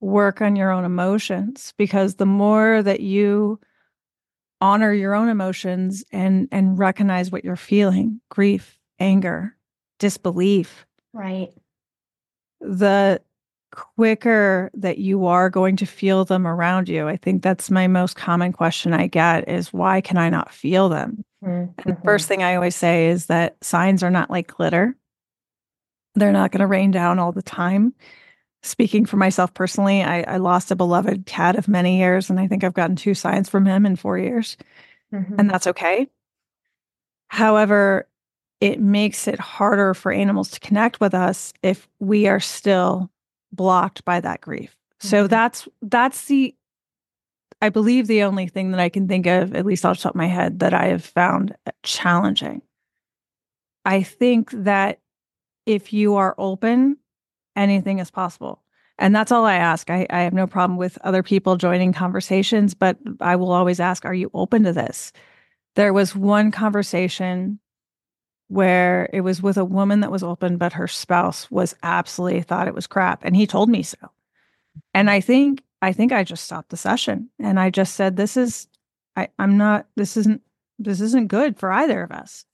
[0.00, 3.58] work on your own emotions because the more that you
[4.60, 9.56] honor your own emotions and and recognize what you're feeling, grief, anger,
[9.98, 10.86] disbelief.
[11.12, 11.50] Right.
[12.64, 13.20] The
[13.74, 17.08] quicker that you are going to feel them around you.
[17.08, 20.88] I think that's my most common question I get is why can I not feel
[20.88, 21.24] them?
[21.44, 21.72] Mm-hmm.
[21.78, 24.96] And the first thing I always say is that signs are not like glitter.
[26.14, 27.94] They're not going to rain down all the time.
[28.62, 32.46] Speaking for myself personally, I, I, lost a beloved cat of many years, and I
[32.46, 34.56] think I've gotten two signs from him in four years,
[35.12, 35.38] mm-hmm.
[35.38, 36.08] and that's okay.
[37.28, 38.08] However,
[38.60, 43.10] it makes it harder for animals to connect with us if we are still
[43.52, 44.76] blocked by that grief.
[45.00, 45.28] So mm-hmm.
[45.28, 46.54] that's that's the
[47.62, 50.12] I believe the only thing that I can think of, at least off the top
[50.12, 52.60] of my head, that I have found challenging.
[53.84, 55.00] I think that
[55.64, 56.98] if you are open,
[57.56, 58.62] anything is possible.
[58.98, 59.90] And that's all I ask.
[59.90, 64.04] I, I have no problem with other people joining conversations, but I will always ask,
[64.04, 65.12] are you open to this?
[65.74, 67.58] There was one conversation
[68.48, 72.68] where it was with a woman that was open, but her spouse was absolutely thought
[72.68, 73.24] it was crap.
[73.24, 73.98] And he told me so.
[74.92, 78.36] And I think, I think I just stopped the session and I just said, this
[78.36, 78.68] is,
[79.16, 80.42] I, I'm not, this isn't,
[80.78, 82.44] this isn't good for either of us.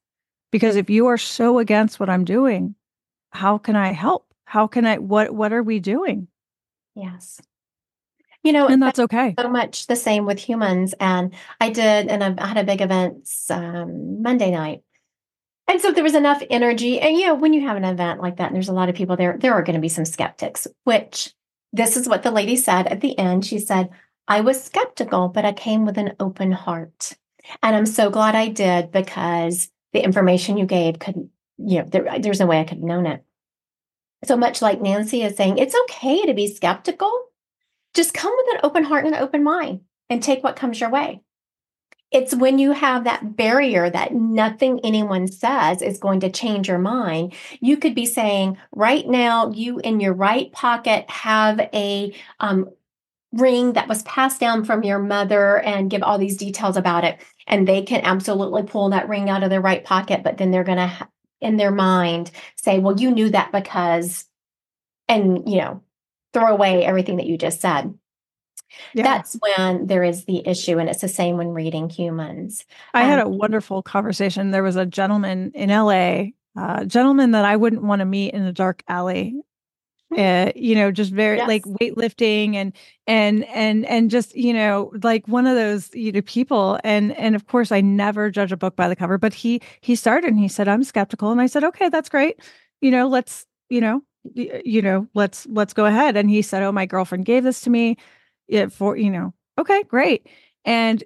[0.50, 2.74] Because if you are so against what I'm doing,
[3.30, 4.26] how can I help?
[4.44, 6.28] How can I, what, what are we doing?
[6.94, 7.40] Yes.
[8.42, 9.34] You know, and that's okay.
[9.38, 10.94] So much the same with humans.
[10.98, 14.82] And I did, and I had a big event um, Monday night
[15.70, 16.98] and so there was enough energy.
[16.98, 18.96] And, you know, when you have an event like that and there's a lot of
[18.96, 21.32] people there, there are going to be some skeptics, which
[21.72, 23.46] this is what the lady said at the end.
[23.46, 23.90] She said,
[24.26, 27.12] I was skeptical, but I came with an open heart.
[27.62, 32.18] And I'm so glad I did because the information you gave could, you know, there,
[32.18, 33.24] there's no way I could have known it.
[34.24, 37.12] So much like Nancy is saying, it's okay to be skeptical.
[37.94, 40.90] Just come with an open heart and an open mind and take what comes your
[40.90, 41.22] way.
[42.10, 46.78] It's when you have that barrier that nothing anyone says is going to change your
[46.78, 47.34] mind.
[47.60, 52.68] You could be saying, right now, you in your right pocket have a um,
[53.32, 57.20] ring that was passed down from your mother and give all these details about it.
[57.46, 60.64] And they can absolutely pull that ring out of their right pocket, but then they're
[60.64, 61.08] going to,
[61.40, 64.24] in their mind, say, well, you knew that because,
[65.08, 65.82] and, you know,
[66.32, 67.94] throw away everything that you just said.
[68.94, 69.04] Yeah.
[69.04, 70.78] That's when there is the issue.
[70.78, 72.64] And it's the same when reading humans.
[72.94, 74.50] I um, had a wonderful conversation.
[74.50, 78.42] There was a gentleman in LA, a gentleman that I wouldn't want to meet in
[78.42, 79.40] a dark alley.
[80.16, 81.46] Uh, you know, just very yes.
[81.46, 82.72] like weightlifting and
[83.06, 87.36] and and and just you know like one of those you know people and and
[87.36, 90.40] of course I never judge a book by the cover, but he he started and
[90.40, 92.40] he said I'm skeptical and I said okay that's great,
[92.80, 94.02] you know let's you know
[94.34, 97.70] you know let's let's go ahead and he said oh my girlfriend gave this to
[97.70, 97.96] me
[98.50, 100.26] it for you know okay great
[100.64, 101.04] and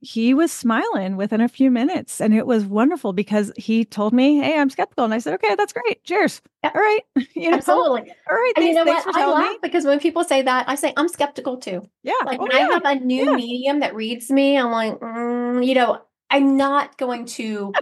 [0.00, 4.38] he was smiling within a few minutes and it was wonderful because he told me
[4.38, 6.70] hey i'm skeptical and i said okay that's great cheers yeah.
[6.74, 7.00] all right
[7.34, 9.58] you know, absolutely all right thanks, you know what i laugh me.
[9.62, 12.68] because when people say that i say i'm skeptical too yeah like oh, when yeah.
[12.68, 13.36] i have a new yeah.
[13.36, 17.72] medium that reads me i'm like mm, you know i'm not going to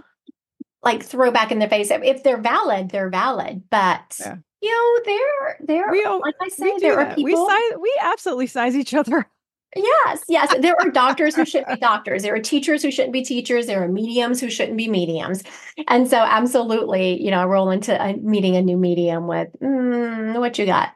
[0.83, 4.99] like throw back in their face if they're valid they're valid but yeah you know,
[5.05, 7.23] there, there, we, like I say, there are people.
[7.23, 9.29] We size, we absolutely size each other.
[9.75, 10.55] Yes, yes.
[10.59, 12.23] There are doctors who shouldn't be doctors.
[12.23, 13.67] There are teachers who shouldn't be teachers.
[13.67, 15.43] There are mediums who shouldn't be mediums.
[15.87, 20.39] And so, absolutely, you know, I roll into a, meeting a new medium with mm,
[20.39, 20.93] what you got.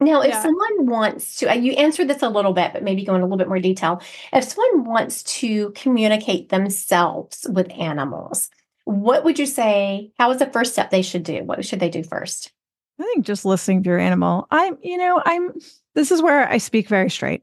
[0.00, 0.42] Now, if yeah.
[0.42, 3.36] someone wants to, you answered this a little bit, but maybe go in a little
[3.36, 4.00] bit more detail.
[4.32, 8.48] If someone wants to communicate themselves with animals,
[8.88, 10.12] what would you say?
[10.18, 11.44] How is the first step they should do?
[11.44, 12.52] What should they do first?
[12.98, 14.46] I think just listening to your animal.
[14.50, 15.52] I'm, you know, I'm,
[15.94, 17.42] this is where I speak very straight.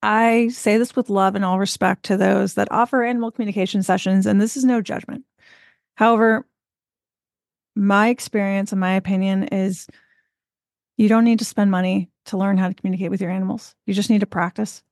[0.00, 4.26] I say this with love and all respect to those that offer animal communication sessions,
[4.26, 5.24] and this is no judgment.
[5.96, 6.46] However,
[7.74, 9.88] my experience and my opinion is
[10.96, 13.74] you don't need to spend money to learn how to communicate with your animals.
[13.86, 14.84] You just need to practice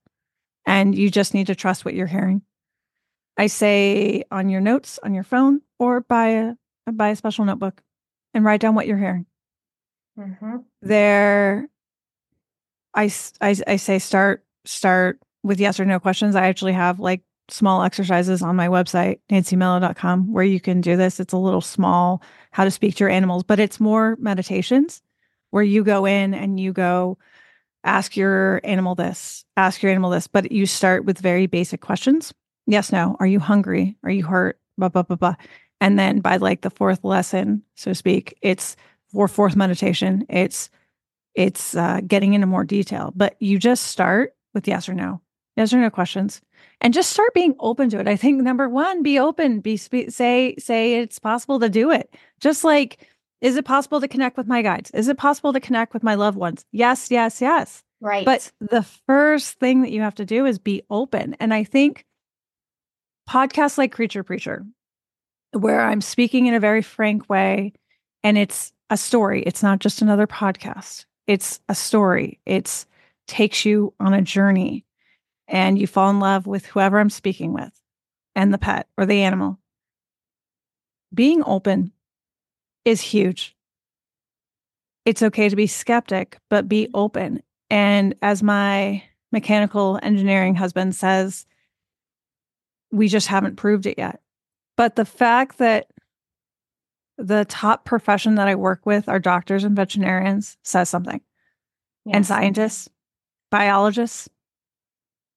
[0.65, 2.41] and you just need to trust what you're hearing.
[3.37, 6.27] I say on your notes on your phone or buy
[6.87, 7.81] a buy a special notebook
[8.33, 9.25] and write down what you're hearing.
[10.17, 10.57] Mm-hmm.
[10.81, 11.69] There,
[12.93, 16.35] I, I I say start start with yes or no questions.
[16.35, 21.19] I actually have like small exercises on my website nancymello.com where you can do this.
[21.19, 25.01] It's a little small how to speak to your animals, but it's more meditations
[25.51, 27.17] where you go in and you go
[27.83, 32.33] ask your animal this, ask your animal this, but you start with very basic questions
[32.67, 33.15] yes, no.
[33.19, 33.97] Are you hungry?
[34.03, 34.59] Are you hurt?
[34.77, 35.35] Blah, blah, blah, blah.
[35.81, 38.75] And then by like the fourth lesson, so to speak, it's
[39.11, 40.69] for fourth meditation, it's
[41.33, 43.11] it's uh, getting into more detail.
[43.15, 45.21] But you just start with yes or no,
[45.57, 46.41] yes or no questions,
[46.81, 48.07] and just start being open to it.
[48.07, 49.59] I think number one, be open.
[49.59, 52.13] Be spe- say say it's possible to do it.
[52.39, 53.05] Just like,
[53.41, 54.91] is it possible to connect with my guides?
[54.91, 56.65] Is it possible to connect with my loved ones?
[56.71, 57.83] Yes, yes, yes.
[58.01, 58.25] Right.
[58.25, 61.35] But the first thing that you have to do is be open.
[61.39, 62.05] And I think
[63.29, 64.65] podcasts like Creature Preacher,
[65.51, 67.73] where I'm speaking in a very frank way
[68.23, 69.43] and it's a story.
[69.43, 71.05] It's not just another podcast.
[71.27, 72.39] It's a story.
[72.45, 72.85] It's
[73.27, 74.85] takes you on a journey
[75.47, 77.71] and you fall in love with whoever I'm speaking with
[78.35, 79.59] and the pet or the animal.
[81.13, 81.91] Being open
[82.83, 83.55] is huge.
[85.05, 87.41] It's okay to be skeptic, but be open.
[87.69, 91.45] And as my mechanical engineering husband says,
[92.95, 94.21] we just haven't proved it yet.
[94.77, 95.87] But the fact that
[97.17, 101.21] the top profession that I work with are doctors and veterinarians says something.
[102.05, 102.15] Yes.
[102.15, 102.89] And scientists,
[103.51, 104.29] biologists,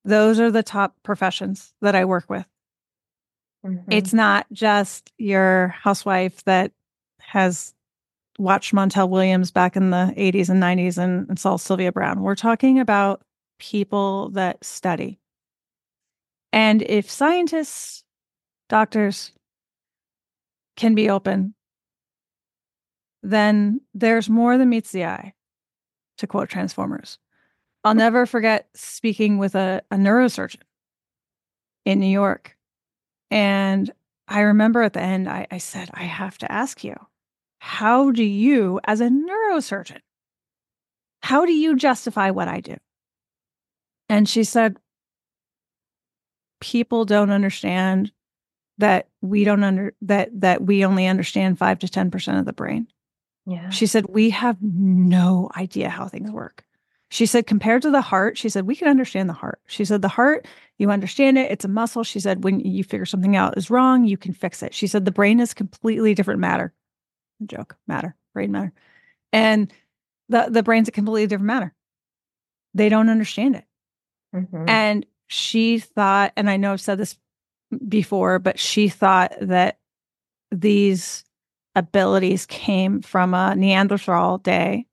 [0.04, 2.46] those are the top professions that I work with.
[3.64, 3.90] Mm-hmm.
[3.90, 6.72] It's not just your housewife that
[7.20, 7.74] has
[8.38, 12.22] watched Montel Williams back in the 80s and 90s and, and saw Sylvia Browne.
[12.22, 13.22] We're talking about
[13.58, 15.18] people that study.
[16.52, 18.04] And if scientists,
[18.68, 19.32] doctors
[20.76, 21.54] can be open,
[23.22, 25.34] then there's more than meets the eye,
[26.18, 27.18] to quote Transformers.
[27.84, 27.98] I'll hmm.
[27.98, 30.62] never forget speaking with a, a neurosurgeon
[31.84, 32.56] in New York.
[33.30, 33.90] And
[34.26, 36.94] I remember at the end, I, I said, I have to ask you,
[37.60, 40.00] how do you, as a neurosurgeon,
[41.22, 42.76] how do you justify what I do?
[44.08, 44.76] And she said,
[46.60, 48.12] people don't understand
[48.78, 52.86] that we don't under that that we only understand 5 to 10% of the brain.
[53.46, 53.70] Yeah.
[53.70, 56.64] She said we have no idea how things work.
[57.10, 59.60] She said, compared to the heart, she said, we can understand the heart.
[59.66, 60.46] She said, the heart,
[60.76, 61.50] you understand it.
[61.50, 62.04] It's a muscle.
[62.04, 64.74] She said, when you figure something out is wrong, you can fix it.
[64.74, 66.74] She said, the brain is completely different matter.
[67.46, 68.72] Joke, matter, brain matter.
[69.32, 69.72] And
[70.28, 71.72] the, the brain's a completely different matter.
[72.74, 73.64] They don't understand it.
[74.34, 74.68] Mm-hmm.
[74.68, 77.16] And she thought, and I know I've said this
[77.86, 79.78] before, but she thought that
[80.50, 81.24] these
[81.76, 84.86] abilities came from a Neanderthal day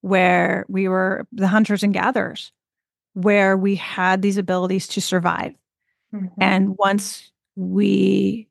[0.00, 2.52] where we were the hunters and gatherers,
[3.14, 5.52] where we had these abilities to survive.
[6.14, 6.26] Mm-hmm.
[6.40, 8.48] And once we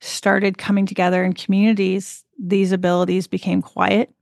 [0.00, 4.12] started coming together in communities, these abilities became quiet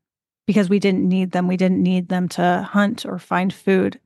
[0.46, 1.46] because we didn't need them.
[1.46, 4.00] We didn't need them to hunt or find food.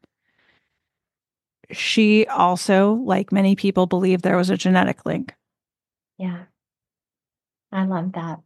[1.70, 5.34] She also, like many people, believed there was a genetic link.
[6.16, 6.44] Yeah.
[7.70, 8.40] I love that.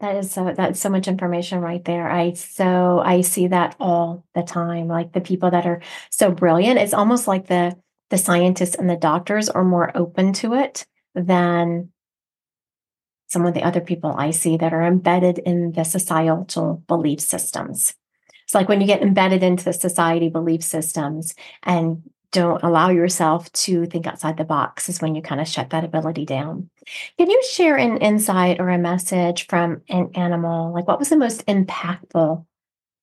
[0.00, 2.10] That is so that's so much information right there.
[2.10, 4.88] I so I see that all the time.
[4.88, 5.80] Like the people that are
[6.10, 7.76] so brilliant, it's almost like the
[8.10, 11.90] the scientists and the doctors are more open to it than
[13.28, 17.94] some of the other people I see that are embedded in the societal belief systems.
[18.52, 23.50] It's like when you get embedded into the society belief systems and don't allow yourself
[23.52, 26.68] to think outside the box is when you kind of shut that ability down.
[27.16, 30.70] Can you share an insight or a message from an animal?
[30.70, 32.44] Like, what was the most impactful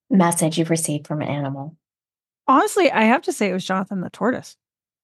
[0.08, 1.76] message you've received from an animal?
[2.46, 4.56] Honestly, I have to say it was Jonathan the tortoise.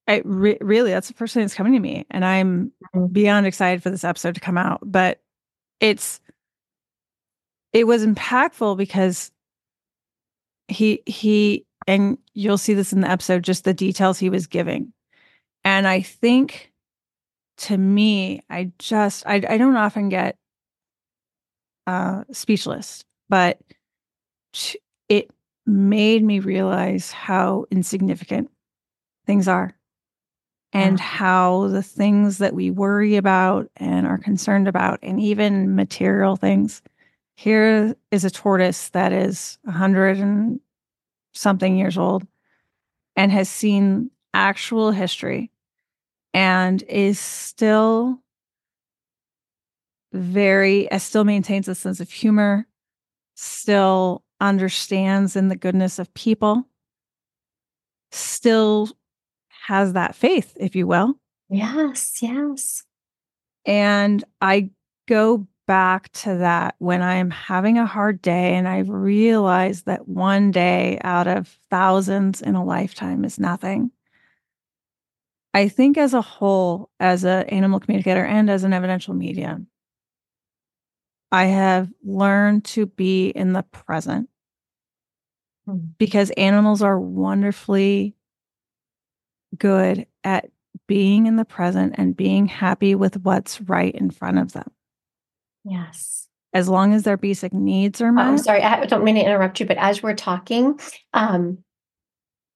[0.06, 3.06] I re- really, that's the first thing that's coming to me, and I'm mm-hmm.
[3.06, 4.78] beyond excited for this episode to come out.
[4.84, 5.20] But
[5.80, 6.20] it's
[7.72, 9.32] it was impactful because
[10.68, 14.92] he he and you'll see this in the episode, just the details he was giving.
[15.64, 16.72] And I think
[17.58, 20.36] to me, I just, I, I don't often get
[21.86, 23.58] uh, speechless, but
[25.08, 25.30] it
[25.64, 28.50] made me realize how insignificant
[29.26, 29.74] things are
[30.72, 36.36] and how the things that we worry about and are concerned about, and even material
[36.36, 36.82] things.
[37.36, 40.58] Here is a tortoise that is a hundred and
[41.34, 42.26] something years old
[43.14, 45.50] and has seen actual history
[46.32, 48.20] and is still
[50.12, 52.66] very uh, still maintains a sense of humor
[53.34, 56.66] still understands in the goodness of people
[58.12, 58.88] still
[59.66, 61.14] has that faith if you will.
[61.50, 62.82] Yes yes.
[63.66, 64.70] And i
[65.06, 70.50] go back to that when I'm having a hard day and I realize that one
[70.50, 73.90] day out of thousands in a lifetime is nothing.
[75.52, 79.68] I think as a whole, as an animal communicator and as an evidential medium,
[81.32, 84.28] I have learned to be in the present
[85.66, 85.78] hmm.
[85.98, 88.14] because animals are wonderfully
[89.58, 90.50] good at
[90.86, 94.70] being in the present and being happy with what's right in front of them.
[95.66, 96.28] Yes.
[96.52, 98.26] As long as their basic needs are met.
[98.26, 100.80] I'm sorry, I don't mean to interrupt you, but as we're talking,
[101.12, 101.58] um,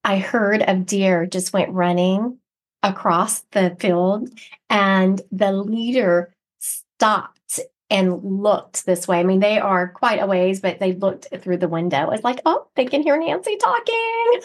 [0.05, 2.39] I heard a deer just went running
[2.83, 4.31] across the field,
[4.71, 9.19] and the leader stopped and looked this way.
[9.21, 12.11] I mean, they are quite a ways, but they looked through the window.
[12.11, 14.41] It's like, oh, they can hear Nancy talking.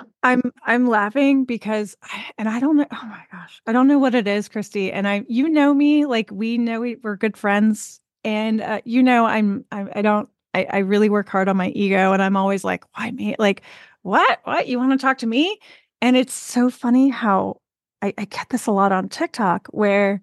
[0.24, 3.98] I'm I'm laughing because I, and I don't know oh my gosh I don't know
[3.98, 7.36] what it is Christy and I you know me like we know we, we're good
[7.36, 11.56] friends and uh, you know I'm I, I don't I, I really work hard on
[11.56, 13.36] my ego and I'm always like why me?
[13.38, 13.62] Like
[14.02, 14.40] what?
[14.44, 14.66] What?
[14.66, 15.58] You want to talk to me?
[16.00, 17.60] And it's so funny how
[18.02, 20.20] I, I get this a lot on TikTok where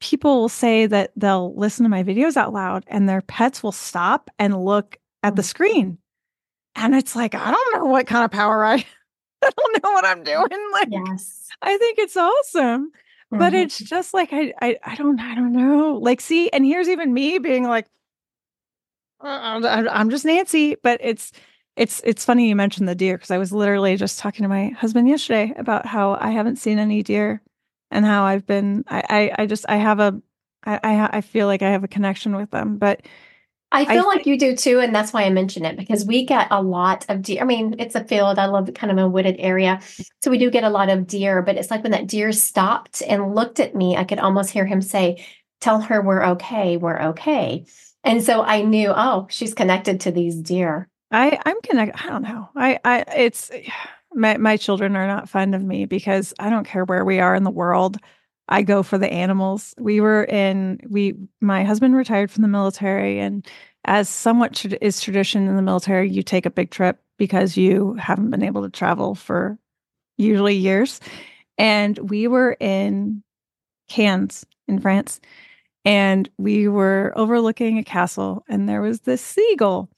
[0.00, 3.72] people will say that they'll listen to my videos out loud and their pets will
[3.72, 5.46] stop and look at the mm.
[5.46, 5.98] screen
[6.74, 8.84] and it's like I don't know what kind of power I
[9.46, 10.70] I don't know what I'm doing.
[10.72, 11.48] Like, yes.
[11.60, 12.90] I think it's awesome.
[13.32, 13.38] Mm-hmm.
[13.38, 15.98] But it's just like I, I I don't I don't know.
[16.00, 17.86] Like, see, and here's even me being like,
[19.20, 20.76] uh, I'm just Nancy.
[20.82, 21.32] But it's
[21.76, 24.68] it's it's funny you mentioned the deer because I was literally just talking to my
[24.68, 27.40] husband yesterday about how I haven't seen any deer
[27.90, 30.20] and how I've been I I, I just I have a
[30.64, 32.76] I, I I feel like I have a connection with them.
[32.76, 33.06] But
[33.72, 36.24] I feel I like you do too, and that's why I mention it because we
[36.24, 37.40] get a lot of deer.
[37.40, 38.38] I mean, it's a field.
[38.38, 39.80] I love kind of a wooded area,
[40.22, 41.42] so we do get a lot of deer.
[41.42, 44.66] But it's like when that deer stopped and looked at me, I could almost hear
[44.66, 45.24] him say,
[45.60, 46.76] "Tell her we're okay.
[46.76, 47.64] We're okay."
[48.04, 50.88] And so I knew, oh, she's connected to these deer.
[51.10, 52.04] I I'm connected.
[52.04, 52.48] I don't know.
[52.54, 53.50] I I it's
[54.14, 57.34] my my children are not fond of me because I don't care where we are
[57.34, 57.96] in the world.
[58.52, 59.74] I go for the animals.
[59.78, 63.46] We were in we my husband retired from the military and
[63.86, 67.94] as somewhat tra- is tradition in the military, you take a big trip because you
[67.94, 69.58] haven't been able to travel for
[70.18, 71.00] usually years.
[71.56, 73.22] And we were in
[73.88, 75.18] Cannes in France
[75.84, 79.88] and we were overlooking a castle and there was this seagull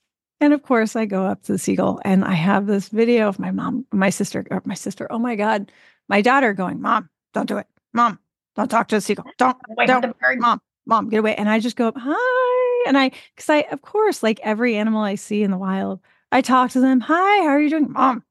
[0.40, 3.38] and of course i go up to the seagull and i have this video of
[3.38, 5.70] my mom my sister my sister oh my god
[6.08, 8.18] my daughter going mom don't do it mom
[8.56, 9.26] don't talk to the seagull.
[9.38, 10.14] Don't don't.
[10.38, 11.34] Mom mom get away.
[11.34, 12.88] And i just go hi.
[12.88, 16.00] And i because i of course like every animal i see in the wild
[16.32, 17.92] i talk to them hi how are you doing?
[17.92, 18.22] Mom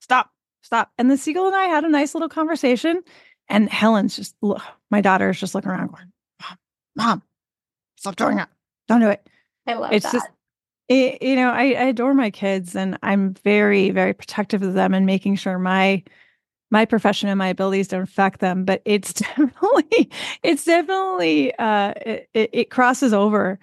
[0.00, 0.30] stop
[0.62, 0.90] stop.
[0.98, 3.02] And the seagull and i had a nice little conversation
[3.48, 6.58] and helen's just look my daughter is just looking around going mom,
[6.96, 7.22] mom,
[7.96, 8.48] stop doing it.
[8.88, 9.26] Don't do it.
[9.66, 10.12] I love it's that.
[10.12, 10.28] Just,
[10.88, 14.92] it, you know, I, I adore my kids and I'm very, very protective of them
[14.92, 16.02] and making sure my
[16.72, 18.64] my profession and my abilities don't affect them.
[18.64, 20.10] But it's definitely,
[20.42, 23.60] it's definitely uh it, it, crosses over.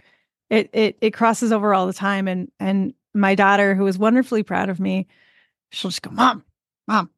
[0.50, 2.28] It it it crosses over all the time.
[2.28, 5.08] And and my daughter, who is wonderfully proud of me,
[5.72, 6.46] she'll just go, Mom,
[6.88, 7.10] Mom,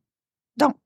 [0.58, 0.78] don't,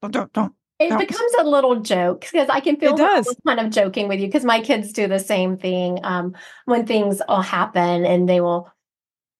[0.00, 4.08] don't, don't, don't it becomes a little joke because I can feel kind of joking
[4.08, 6.34] with you because my kids do the same thing um,
[6.64, 8.68] when things all happen and they will,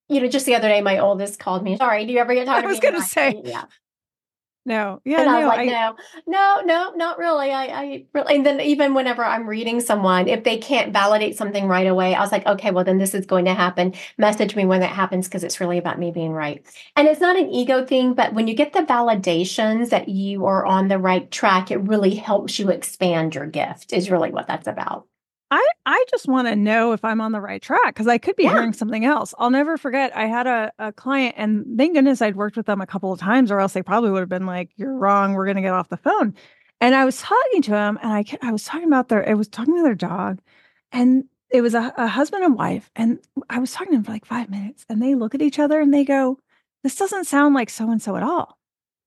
[0.08, 1.76] you know, just the other day, my oldest called me.
[1.76, 2.64] Sorry, do you ever get tired?
[2.64, 3.64] I was going to say, yeah.
[4.66, 5.94] No, yeah, and no, I was like, I, no,
[6.26, 7.50] no, no, not really.
[7.52, 11.68] I, I really, and then even whenever I'm reading someone, if they can't validate something
[11.68, 13.92] right away, I was like, okay, well, then this is going to happen.
[14.16, 16.64] Message me when that happens because it's really about me being right.
[16.96, 20.64] And it's not an ego thing, but when you get the validations that you are
[20.64, 24.66] on the right track, it really helps you expand your gift, is really what that's
[24.66, 25.06] about.
[25.54, 28.34] I I just want to know if I'm on the right track because I could
[28.34, 28.54] be yeah.
[28.54, 29.34] hearing something else.
[29.38, 30.14] I'll never forget.
[30.16, 33.20] I had a, a client, and thank goodness I'd worked with them a couple of
[33.20, 35.34] times, or else they probably would have been like, "You're wrong.
[35.34, 36.34] We're going to get off the phone."
[36.80, 39.28] And I was talking to him, and I I was talking about their.
[39.28, 40.40] I was talking to their dog,
[40.90, 44.12] and it was a, a husband and wife, and I was talking to them for
[44.12, 46.38] like five minutes, and they look at each other and they go,
[46.82, 48.58] "This doesn't sound like so and so at all."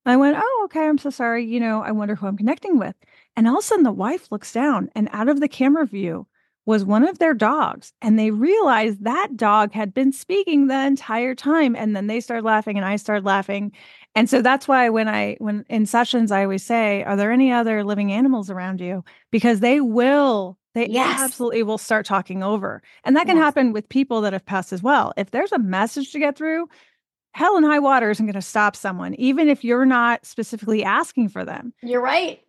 [0.06, 0.88] I went, "Oh, okay.
[0.88, 1.45] I'm so sorry.
[1.45, 2.95] You know, I wonder who I'm connecting with."
[3.36, 6.26] And all of a sudden, the wife looks down, and out of the camera view
[6.68, 7.93] was one of their dogs.
[8.01, 11.78] And they realized that dog had been speaking the entire time.
[11.78, 13.72] And then they started laughing and I started laughing.
[14.15, 17.53] And so that's why when I, when in sessions, I always say, Are there any
[17.53, 19.05] other living animals around you?
[19.32, 21.22] Because they will, they yes.
[21.22, 22.84] absolutely will start talking over.
[23.05, 23.45] And that can yes.
[23.45, 25.13] happen with people that have passed as well.
[25.15, 26.68] If there's a message to get through,
[27.32, 31.30] hell and high water isn't going to stop someone, even if you're not specifically asking
[31.30, 31.72] for them.
[31.82, 32.41] You're right.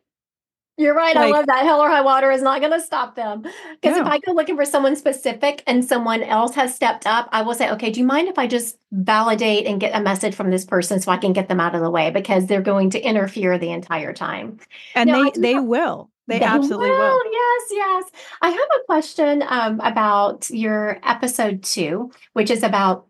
[0.79, 1.15] You're right.
[1.15, 1.65] Like, I love that.
[1.65, 3.43] Hell or high water is not going to stop them.
[3.43, 4.03] Because no.
[4.03, 7.55] if I go looking for someone specific and someone else has stepped up, I will
[7.55, 10.65] say, okay, do you mind if I just validate and get a message from this
[10.65, 13.59] person so I can get them out of the way because they're going to interfere
[13.59, 14.59] the entire time.
[14.95, 16.11] And now, they they will.
[16.29, 16.99] They, they absolutely will.
[16.99, 17.33] will.
[17.33, 18.05] Yes, yes.
[18.43, 23.07] I have a question um, about your episode two, which is about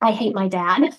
[0.00, 0.94] I hate my dad.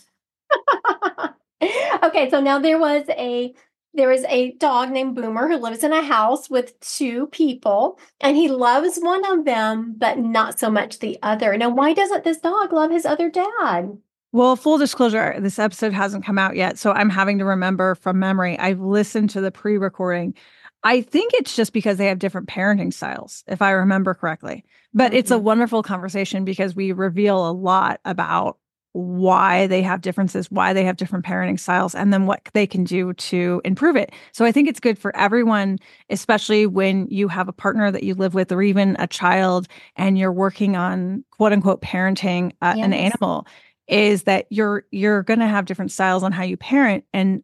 [2.04, 3.54] okay, so now there was a
[3.94, 8.38] there is a dog named Boomer who lives in a house with two people, and
[8.38, 11.58] he loves one of them, but not so much the other.
[11.58, 13.98] Now, why doesn't this dog love his other dad?
[14.34, 16.78] Well, full disclosure, this episode hasn't come out yet.
[16.78, 18.58] So I'm having to remember from memory.
[18.58, 20.36] I've listened to the pre recording.
[20.84, 24.64] I think it's just because they have different parenting styles, if I remember correctly.
[24.94, 25.18] But mm-hmm.
[25.18, 25.44] it's a mm-hmm.
[25.44, 28.58] wonderful conversation because we reveal a lot about
[28.94, 32.84] why they have differences, why they have different parenting styles, and then what they can
[32.84, 34.12] do to improve it.
[34.34, 35.80] So I think it's good for everyone,
[36.10, 40.18] especially when you have a partner that you live with, or even a child, and
[40.18, 42.86] you're working on quote unquote parenting uh, yes.
[42.86, 43.48] an animal.
[43.88, 47.44] Is that you're you're going to have different styles on how you parent, and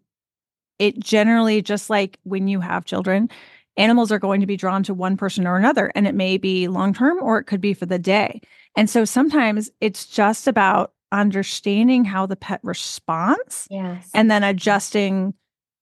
[0.80, 3.30] it generally just like when you have children,
[3.78, 6.68] animals are going to be drawn to one person or another, and it may be
[6.68, 8.42] long term or it could be for the day.
[8.76, 14.10] And so sometimes it's just about understanding how the pet responds yes.
[14.14, 15.34] and then adjusting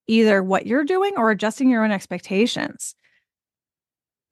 [0.08, 2.96] either what you're doing or adjusting your own expectations.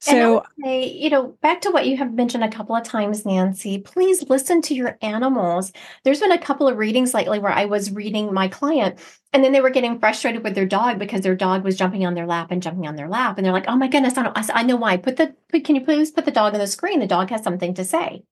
[0.04, 3.80] So, say, you know, back to what you have mentioned a couple of times, Nancy,
[3.80, 5.72] please listen to your animals.
[6.04, 9.00] There's been a couple of readings lately where I was reading my client
[9.32, 12.16] and then they were getting frustrated with their dog because their dog was jumping on
[12.16, 13.38] their lap and jumping on their lap.
[13.38, 14.98] And they're like, oh my goodness, I, don't, I, I know why.
[14.98, 17.00] Put the, put, can you please put the dog on the screen?
[17.00, 18.24] The dog has something to say.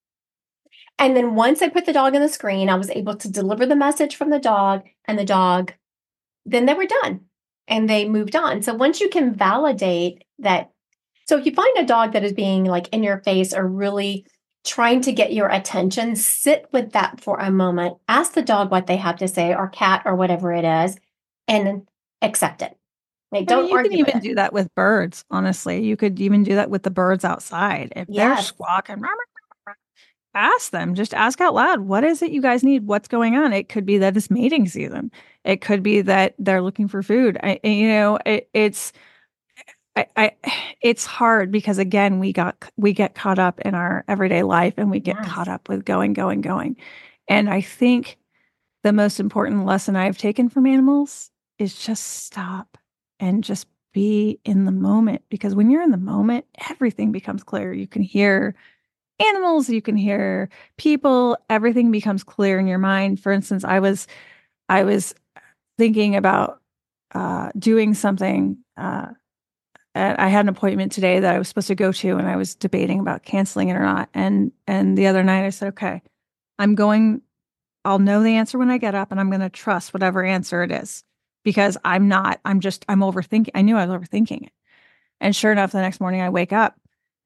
[1.00, 3.66] And then once I put the dog on the screen, I was able to deliver
[3.66, 5.74] the message from the dog and the dog,
[6.46, 7.22] then they were done
[7.68, 8.62] and they moved on.
[8.62, 10.72] So once you can validate that,
[11.28, 14.26] so if you find a dog that is being like in your face or really
[14.64, 18.88] trying to get your attention, sit with that for a moment, ask the dog what
[18.88, 20.98] they have to say or cat or whatever it is,
[21.48, 21.88] and
[22.22, 22.78] accept it.
[23.32, 25.24] Like, don't you can even do that with birds.
[25.32, 28.38] Honestly, you could even do that with the birds outside if yes.
[28.38, 29.00] they're squawking
[30.34, 32.88] ask them, just ask out loud, what is it you guys need?
[32.88, 33.54] What's going on?
[33.54, 35.12] It could be that it's mating season.
[35.44, 37.38] It could be that they're looking for food.
[37.44, 38.94] I, eh, you know, it, it's,
[39.96, 40.32] I, I,
[40.82, 44.90] it's hard because again, we got, we get caught up in our everyday life and
[44.90, 45.32] we get yes.
[45.32, 46.78] caught up with going, going, going.
[47.28, 48.18] And I think
[48.84, 51.30] the most important lesson I've taken from animals
[51.60, 52.78] is just stop
[53.20, 57.74] and just be in the moment because when you're in the moment, everything becomes clear.
[57.74, 58.56] You can hear
[59.20, 63.20] animals, you can hear people, everything becomes clear in your mind.
[63.20, 64.08] For instance, I was
[64.70, 65.14] I was
[65.78, 66.62] thinking about
[67.14, 68.58] uh, doing something.
[68.78, 69.08] Uh,
[69.94, 72.56] I had an appointment today that I was supposed to go to, and I was
[72.56, 74.10] debating about canceling it or not.
[74.14, 76.02] And and the other night I said, okay,
[76.60, 77.22] I'm going.
[77.84, 80.62] I'll know the answer when I get up, and I'm going to trust whatever answer
[80.62, 81.04] it is
[81.44, 82.40] because I'm not.
[82.46, 82.86] I'm just.
[82.88, 83.50] I'm overthinking.
[83.54, 84.54] I knew I was overthinking it.
[85.20, 86.76] And sure enough, the next morning I wake up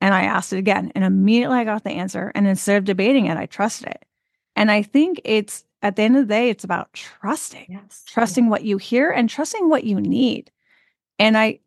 [0.02, 2.32] and I asked it again, and immediately I got the answer.
[2.36, 4.06] And instead of debating it, I trusted it.
[4.56, 8.04] And I think it's at the end of the day, it's about trusting, yes.
[8.08, 10.52] trusting what you hear and trusting what you need.
[11.20, 11.60] And I,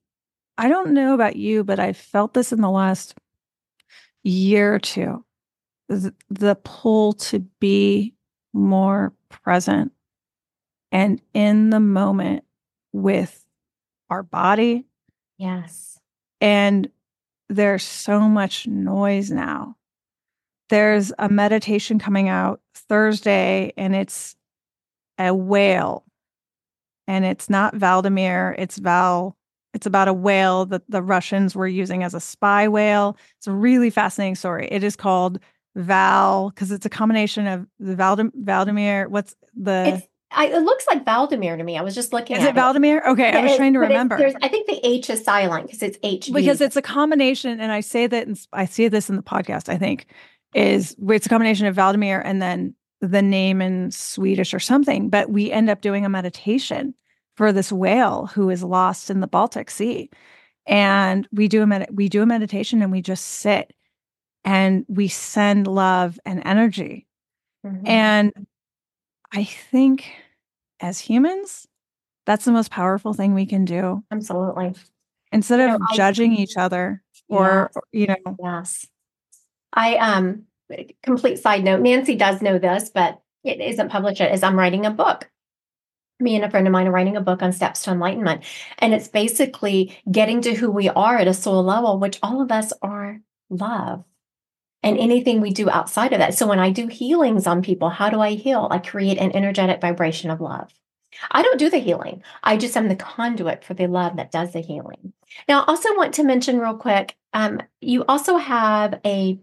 [0.57, 3.15] I don't know about you, but I felt this in the last
[4.25, 5.25] year or two
[5.89, 8.15] the, the pull to be
[8.53, 9.93] more present
[10.93, 12.45] and in the moment
[12.93, 13.45] with
[14.11, 14.87] our body.
[15.39, 15.99] Yes.
[16.41, 16.89] And
[17.49, 19.77] there's so much noise now.
[20.69, 24.37] There's a meditation coming out Thursday, and it's
[25.19, 26.05] a whale.
[27.07, 29.37] And it's not Vladimir, it's Val.
[29.73, 33.17] It's about a whale that the Russians were using as a spy whale.
[33.39, 34.69] It's a really fascinating story.
[34.71, 35.39] It is called
[35.75, 39.09] Val because it's a combination of the Valdem- Vladimir.
[39.09, 39.95] What's the?
[39.97, 41.79] It's, I, it looks like Hvaldimir to me.
[41.79, 42.37] I was just looking.
[42.37, 43.05] Is it Hvaldimir?
[43.07, 44.17] Okay, yeah, I was trying to remember.
[44.43, 46.31] I think the H is silent because it's H.
[46.33, 49.69] Because it's a combination, and I say that in, I see this in the podcast.
[49.69, 50.07] I think
[50.55, 55.09] is it's a combination of Hvaldimir and then the name in Swedish or something.
[55.09, 56.95] But we end up doing a meditation
[57.37, 60.11] for this whale who is lost in the Baltic Sea,
[60.67, 63.73] and we do a med- we do a meditation and we just sit
[64.45, 67.07] and we send love and energy.
[67.65, 67.87] Mm-hmm.
[67.87, 68.47] And
[69.33, 70.11] I think
[70.81, 71.67] as humans,
[72.27, 74.03] that's the most powerful thing we can do.
[74.11, 74.75] Absolutely.
[75.33, 78.37] Instead you of know, judging each other or, you know.
[78.43, 78.87] Yes.
[79.73, 80.45] I um
[81.03, 84.87] complete side note, Nancy does know this, but it isn't published yet, is I'm writing
[84.87, 85.31] a book.
[86.21, 88.43] Me and a friend of mine are writing a book on steps to enlightenment.
[88.79, 92.51] And it's basically getting to who we are at a soul level, which all of
[92.51, 93.21] us are
[93.51, 94.05] love
[94.83, 96.35] and anything we do outside of that.
[96.35, 98.69] So when I do healings on people, how do I heal?
[98.71, 100.71] I create an energetic vibration of love.
[101.31, 102.23] I don't do the healing.
[102.43, 105.13] I just am the conduit for the love that does the healing.
[105.49, 109.39] Now, I also want to mention real quick um, you also have a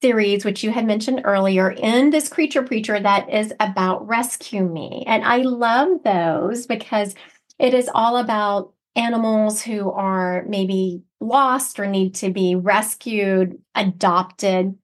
[0.00, 5.04] series, which you had mentioned earlier, in this Creature Preacher that is about Rescue Me.
[5.06, 7.14] And I love those because
[7.58, 14.76] it is all about animals who are maybe lost or need to be rescued, adopted.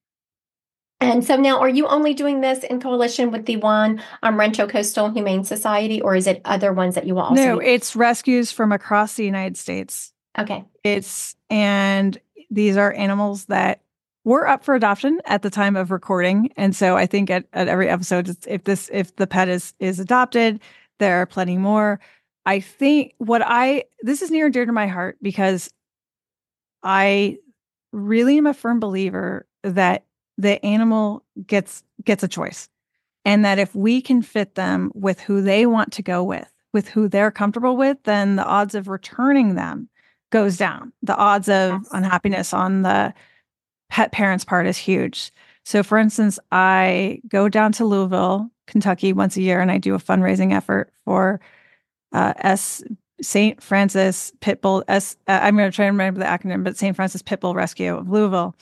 [1.00, 4.66] And so now, are you only doing this in coalition with the one um, Rancho
[4.66, 7.34] Coastal Humane Society, or is it other ones that you will also?
[7.34, 10.12] No, it's rescues from across the United States.
[10.38, 10.64] Okay.
[10.82, 12.18] It's, and
[12.50, 13.82] these are animals that
[14.24, 16.50] were up for adoption at the time of recording.
[16.56, 20.00] And so I think at, at every episode, if this, if the pet is, is
[20.00, 20.60] adopted,
[20.98, 22.00] there are plenty more.
[22.46, 25.70] I think what I this is near and dear to my heart because
[26.82, 27.38] I
[27.92, 30.04] really am a firm believer that
[30.36, 32.68] the animal gets gets a choice
[33.24, 36.88] and that if we can fit them with who they want to go with with
[36.88, 39.88] who they're comfortable with then the odds of returning them
[40.30, 41.88] goes down the odds of yes.
[41.92, 43.14] unhappiness on the
[43.88, 45.32] pet parents part is huge
[45.64, 49.94] so for instance i go down to louisville kentucky once a year and i do
[49.94, 51.40] a fundraising effort for
[52.14, 52.82] uh, S
[53.20, 53.62] St.
[53.62, 55.16] Francis Pitbull S.
[55.28, 56.96] Uh, I'm going to try and remember the acronym, but St.
[56.96, 58.56] Francis Pitbull Rescue of Louisville.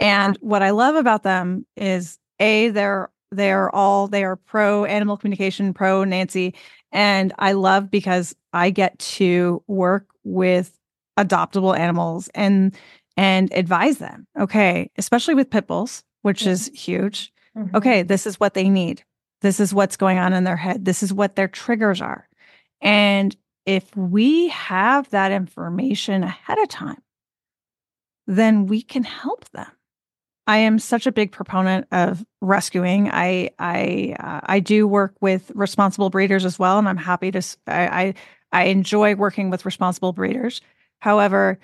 [0.00, 5.16] And what I love about them is a they're they're all they are pro animal
[5.16, 6.54] communication, pro Nancy,
[6.90, 10.78] and I love because I get to work with
[11.18, 12.76] adoptable animals and
[13.16, 14.26] and advise them.
[14.38, 16.50] Okay, especially with pit bulls, which mm-hmm.
[16.50, 17.32] is huge.
[17.56, 17.76] Mm-hmm.
[17.76, 19.04] Okay, this is what they need.
[19.42, 20.84] This is what's going on in their head.
[20.84, 22.28] This is what their triggers are.
[22.82, 27.00] And if we have that information ahead of time,
[28.26, 29.70] then we can help them.
[30.48, 33.08] I am such a big proponent of rescuing.
[33.08, 37.42] I I uh, I do work with responsible breeders as well, and I'm happy to.
[37.68, 38.14] I, I
[38.50, 40.60] I enjoy working with responsible breeders.
[40.98, 41.60] However,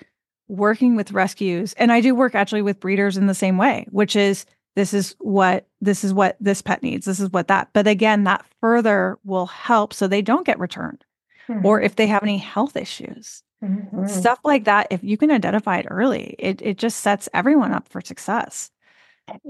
[0.47, 4.15] working with rescues, and I do work actually with breeders in the same way, which
[4.15, 4.45] is
[4.75, 8.23] this is what this is what this pet needs this is what that but again
[8.23, 11.03] that further will help so they don't get returned
[11.49, 11.65] mm-hmm.
[11.65, 13.43] or if they have any health issues.
[13.61, 14.07] Mm-hmm.
[14.07, 17.89] stuff like that if you can identify it early it it just sets everyone up
[17.89, 18.71] for success.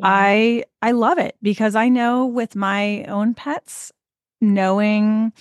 [0.02, 3.92] I i love it because i know with my own pets
[4.42, 5.32] knowing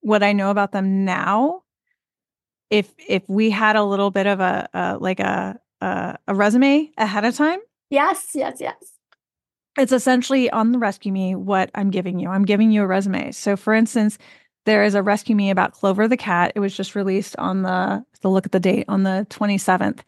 [0.00, 1.62] what i know about them now
[2.70, 6.90] if if we had a little bit of a, a like a, a a resume
[6.98, 8.74] ahead of time yes yes yes.
[9.78, 12.30] It's essentially on the rescue me what i'm giving you.
[12.30, 13.30] I'm giving you a resume.
[13.30, 14.18] So for instance
[14.68, 18.04] there is a rescue me about clover the cat it was just released on the
[18.20, 20.00] the look at the date on the 27th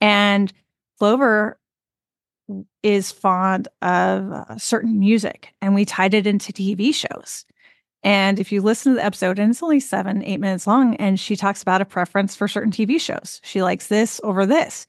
[0.00, 0.52] and
[0.98, 1.58] clover
[2.82, 7.44] is fond of uh, certain music and we tied it into tv shows
[8.06, 11.18] and if you listen to the episode, and it's only seven, eight minutes long, and
[11.18, 13.40] she talks about a preference for certain TV shows.
[13.42, 14.86] She likes this over this.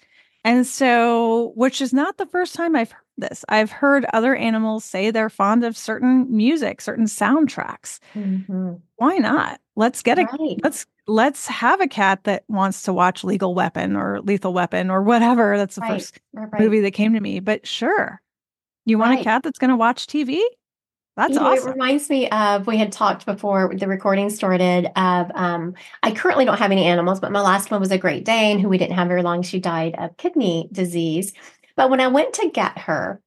[0.48, 3.44] And so, which is not the first time I've heard this.
[3.50, 8.00] I've heard other animals say they're fond of certain music, certain soundtracks.
[8.16, 8.76] Mm-hmm.
[8.96, 9.60] Why not?
[9.76, 10.28] Let's get right.
[10.40, 14.90] a let's let's have a cat that wants to watch Legal Weapon or Lethal Weapon
[14.90, 15.58] or whatever.
[15.58, 16.00] That's the right.
[16.00, 16.62] first right.
[16.62, 17.42] movie that came to me.
[17.42, 18.22] But sure,
[18.86, 20.40] you want a cat that's going to watch TV?
[21.18, 21.70] That's you know, awesome.
[21.70, 26.46] It reminds me of we had talked before the recording started of um, I currently
[26.46, 28.96] don't have any animals, but my last one was a Great Dane who we didn't
[28.96, 29.42] have very long.
[29.42, 31.34] She died of kidney disease.
[31.76, 33.20] But when I went to get her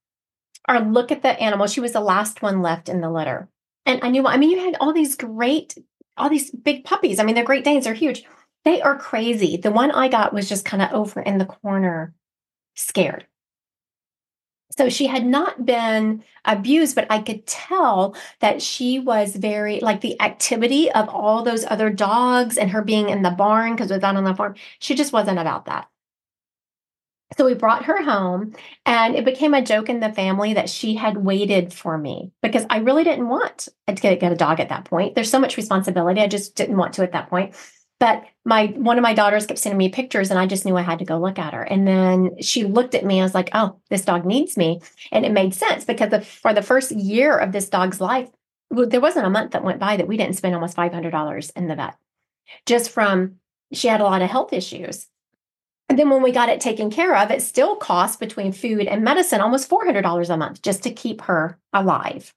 [0.68, 3.48] or look at the animal, she was the last one left in the litter.
[3.84, 5.76] And I knew I mean you had all these great
[6.16, 7.18] all these big puppies.
[7.18, 8.22] I mean they're Great Danes, they're huge.
[8.64, 9.56] They are crazy.
[9.56, 12.14] The one I got was just kind of over in the corner
[12.76, 13.26] scared.
[14.76, 20.00] So she had not been abused, but I could tell that she was very like
[20.00, 23.96] the activity of all those other dogs and her being in the barn because it
[23.96, 24.54] was on the farm.
[24.78, 25.88] She just wasn't about that.
[27.36, 28.54] So we brought her home,
[28.84, 32.66] and it became a joke in the family that she had waited for me because
[32.68, 35.14] I really didn't want to get, a dog at that point.
[35.14, 36.20] There's so much responsibility.
[36.20, 37.54] I just didn't want to at that point.
[38.00, 40.82] But my one of my daughters kept sending me pictures, and I just knew I
[40.82, 41.62] had to go look at her.
[41.62, 43.20] And then she looked at me.
[43.20, 44.80] I was like, "Oh, this dog needs me,"
[45.12, 48.30] and it made sense because the, for the first year of this dog's life,
[48.70, 51.10] well, there wasn't a month that went by that we didn't spend almost five hundred
[51.10, 51.96] dollars in the vet,
[52.66, 53.36] just from
[53.72, 55.06] she had a lot of health issues.
[55.90, 59.02] And then when we got it taken care of, it still cost between food and
[59.02, 62.32] medicine almost $400 a month just to keep her alive.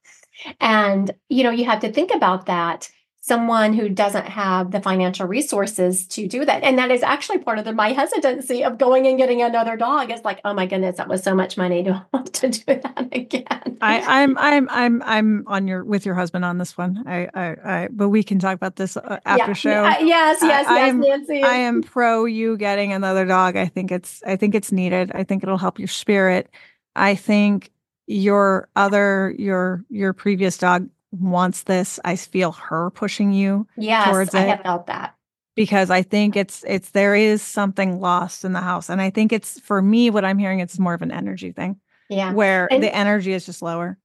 [0.59, 2.89] And, you know, you have to think about that
[3.25, 6.61] someone who doesn't have the financial resources to do that.
[6.61, 10.11] And that is actually part of the, my hesitancy of going and getting another dog.
[10.11, 11.85] It's like, oh my goodness, that was so much money.
[11.85, 13.77] to want to do that again?
[13.79, 17.01] I, am I'm, I'm, I'm, I'm on your, with your husband on this one.
[17.07, 19.53] I, I, I but we can talk about this uh, after yeah.
[19.53, 19.83] show.
[19.83, 21.43] Yes, yes, I, yes, I am, Nancy.
[21.43, 23.55] I am pro you getting another dog.
[23.55, 25.13] I think it's, I think it's needed.
[25.15, 26.49] I think it'll help your spirit.
[26.93, 27.71] I think
[28.05, 30.89] your other, your, your previous dog
[31.19, 31.99] wants this.
[32.03, 34.39] I feel her pushing you yes, towards it.
[34.39, 35.15] I have felt that.
[35.55, 38.89] Because I think it's it's there is something lost in the house.
[38.89, 41.79] And I think it's for me, what I'm hearing it's more of an energy thing.
[42.09, 42.33] Yeah.
[42.33, 43.97] Where and the energy is just lower.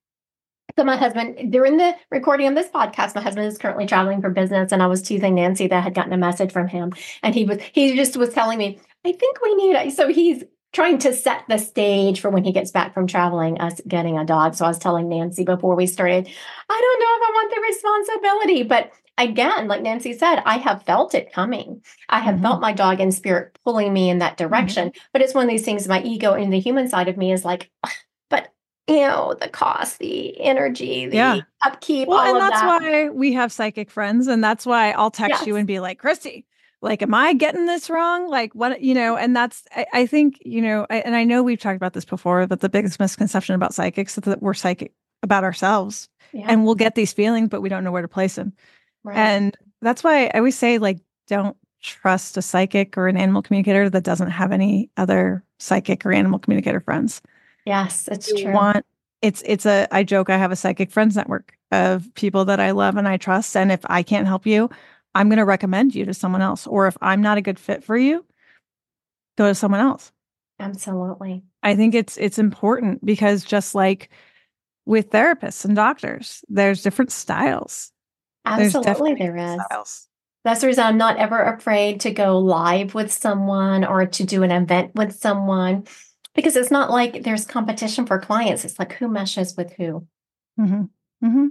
[0.79, 4.31] So my husband, during the recording of this podcast, my husband is currently traveling for
[4.31, 6.93] business, and I was teasing Nancy that I had gotten a message from him,
[7.23, 9.91] and he was he just was telling me, I think we need.
[9.93, 13.81] So he's trying to set the stage for when he gets back from traveling, us
[13.89, 14.55] getting a dog.
[14.55, 16.29] So I was telling Nancy before we started,
[16.69, 18.63] I don't know if I want the responsibility.
[18.65, 21.83] But again, like Nancy said, I have felt it coming.
[22.09, 22.45] I have mm-hmm.
[22.45, 24.89] felt my dog in spirit pulling me in that direction.
[24.89, 25.01] Mm-hmm.
[25.13, 27.45] But it's one of these things, my ego and the human side of me is
[27.45, 27.71] like,
[28.31, 28.53] but
[28.87, 31.41] you know, the cost, the energy, the yeah.
[31.65, 32.09] upkeep.
[32.09, 32.83] Well, and that's that.
[32.83, 34.27] why we have psychic friends.
[34.27, 35.47] And that's why I'll text yes.
[35.47, 36.45] you and be like, Christy,
[36.81, 40.41] like am i getting this wrong like what you know and that's i, I think
[40.45, 43.55] you know I, and i know we've talked about this before but the biggest misconception
[43.55, 46.47] about psychics is that we're psychic about ourselves yeah.
[46.49, 48.53] and we'll get these feelings but we don't know where to place them
[49.05, 49.17] right.
[49.17, 53.89] and that's why i always say like don't trust a psychic or an animal communicator
[53.89, 57.23] that doesn't have any other psychic or animal communicator friends
[57.67, 58.85] yes it's you true want
[59.23, 62.71] it's it's a i joke i have a psychic friends network of people that i
[62.71, 64.69] love and i trust and if i can't help you
[65.19, 66.67] I'm going to recommend you to someone else.
[66.67, 68.25] Or if I'm not a good fit for you,
[69.37, 70.13] go to someone else.
[70.61, 71.43] Absolutely.
[71.63, 74.11] I think it's it's important because just like
[74.87, 77.93] with therapists and doctors, there's different styles.
[78.45, 79.61] Absolutely, there is.
[79.67, 80.09] Styles.
[80.45, 84.45] That's the reason I'm not ever afraid to go live with someone or to do
[84.45, 85.85] an event with someone
[86.35, 88.65] because it's not like there's competition for clients.
[88.65, 90.07] It's like who meshes with who.
[90.59, 90.83] Mm-hmm.
[91.27, 91.47] Mm-hmm.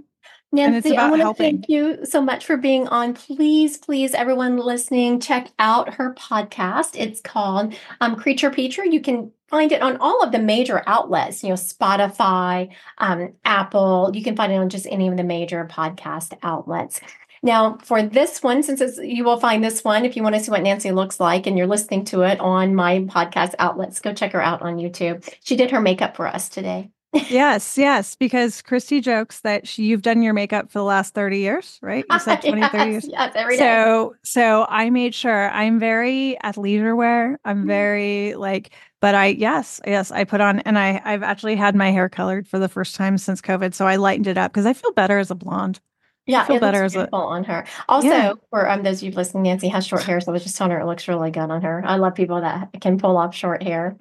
[0.50, 3.12] Nancy, I want to thank you so much for being on.
[3.12, 6.92] Please, please, everyone listening, check out her podcast.
[6.94, 8.84] It's called um, Creature Preacher.
[8.84, 14.10] You can find it on all of the major outlets, you know, Spotify, um, Apple.
[14.14, 17.00] You can find it on just any of the major podcast outlets.
[17.42, 20.50] Now, for this one, since you will find this one, if you want to see
[20.50, 24.32] what Nancy looks like and you're listening to it on my podcast outlets, go check
[24.32, 25.28] her out on YouTube.
[25.44, 30.02] She did her makeup for us today yes, yes, because Christy jokes that she, you've
[30.02, 32.04] done your makeup for the last 30 years, right?
[32.10, 33.08] You said 20, yes, 30 years.
[33.08, 33.62] Yes, every day.
[33.62, 37.38] So, so I made sure I'm very athleisure wear.
[37.44, 37.66] I'm mm-hmm.
[37.66, 41.90] very like, but I, yes, yes, I put on, and I, I've actually had my
[41.90, 43.74] hair colored for the first time since COVID.
[43.74, 45.80] So I lightened it up because I feel better as a blonde.
[46.26, 47.64] Yeah, I feel better as a on her.
[47.88, 48.32] Also, yeah.
[48.50, 50.72] for um, those of you listening, Nancy has short hair, so I was just telling
[50.72, 51.82] her it looks really good on her.
[51.86, 53.96] I love people that can pull off short hair.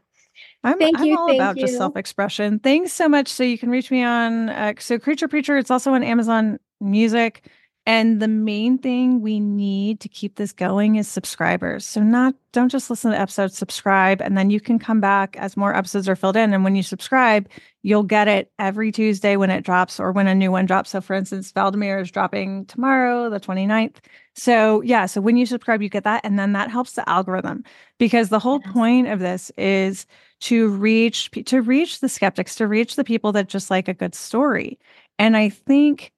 [0.64, 1.62] I'm, thank I'm you, all about you.
[1.62, 2.60] just self expression.
[2.60, 3.28] Thanks so much.
[3.28, 5.58] So you can reach me on uh, so Creature Preacher.
[5.58, 7.48] It's also on Amazon Music.
[7.88, 11.86] And the main thing we need to keep this going is subscribers.
[11.86, 15.56] So not don't just listen to episodes, subscribe, and then you can come back as
[15.56, 16.54] more episodes are filled in.
[16.54, 17.48] And when you subscribe,
[17.84, 20.90] you'll get it every Tuesday when it drops or when a new one drops.
[20.90, 23.96] So for instance, Hvaldimir is dropping tomorrow, the 29th.
[24.36, 26.26] So yeah, so when you subscribe, you get that.
[26.26, 27.64] And then that helps the algorithm
[28.00, 30.06] because the whole point of this is
[30.42, 34.14] to reach to reach the skeptics, to reach the people that just like a good
[34.14, 34.78] story.
[35.18, 36.12] And I think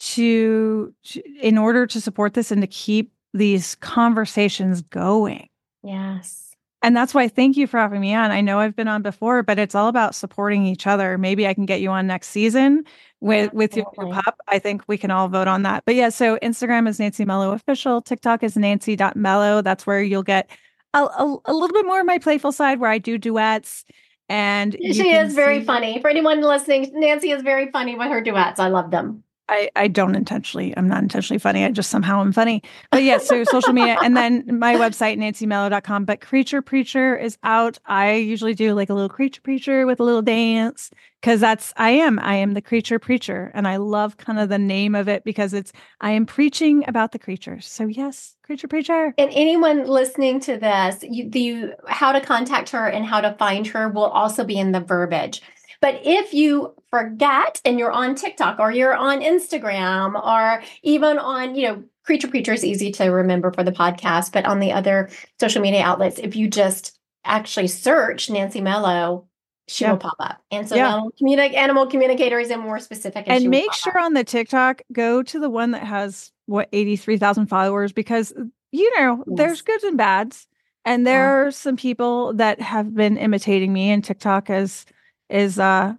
[0.00, 5.48] to, to in order to support this and to keep these conversations going.
[5.82, 6.48] Yes.
[6.80, 8.30] And that's why thank you for having me on.
[8.30, 11.18] I know I've been on before, but it's all about supporting each other.
[11.18, 12.84] Maybe I can get you on next season
[13.20, 14.38] with with your, your pup.
[14.46, 15.84] I think we can all vote on that.
[15.84, 18.00] But yeah, so Instagram is Nancy Mello official.
[18.00, 19.62] TikTok is nancy.mello.
[19.62, 20.48] That's where you'll get
[20.94, 23.84] a, a, a little bit more of my playful side where I do duets.
[24.28, 25.64] And she is very see...
[25.64, 26.00] funny.
[26.00, 28.60] For anyone listening, Nancy is very funny with her duets.
[28.60, 29.24] I love them.
[29.48, 31.64] I, I don't intentionally, I'm not intentionally funny.
[31.64, 32.62] I just somehow am funny.
[32.90, 36.04] But yeah, so social media and then my website, nancymello.com.
[36.04, 37.78] But Creature Preacher is out.
[37.86, 40.90] I usually do like a little creature preacher with a little dance
[41.20, 43.50] because that's, I am, I am the creature preacher.
[43.54, 47.12] And I love kind of the name of it because it's, I am preaching about
[47.12, 47.66] the creatures.
[47.66, 49.14] So yes, Creature Preacher.
[49.18, 53.66] And anyone listening to this, you, the how to contact her and how to find
[53.68, 55.42] her will also be in the verbiage.
[55.80, 61.54] But if you forget and you're on TikTok or you're on Instagram or even on,
[61.54, 65.10] you know, Creature Preacher is easy to remember for the podcast, but on the other
[65.38, 69.28] social media outlets, if you just actually search Nancy Mello,
[69.68, 69.92] she yeah.
[69.92, 70.40] will pop up.
[70.50, 71.00] And so yeah.
[71.20, 73.24] communi- animal communicators and more specific.
[73.28, 74.06] And, and make sure up.
[74.06, 78.32] on the TikTok, go to the one that has what 83,000 followers because
[78.72, 79.36] you know, yes.
[79.36, 80.46] there's goods and bads.
[80.84, 81.48] And there yeah.
[81.48, 84.86] are some people that have been imitating me and TikTok as
[85.28, 85.94] is uh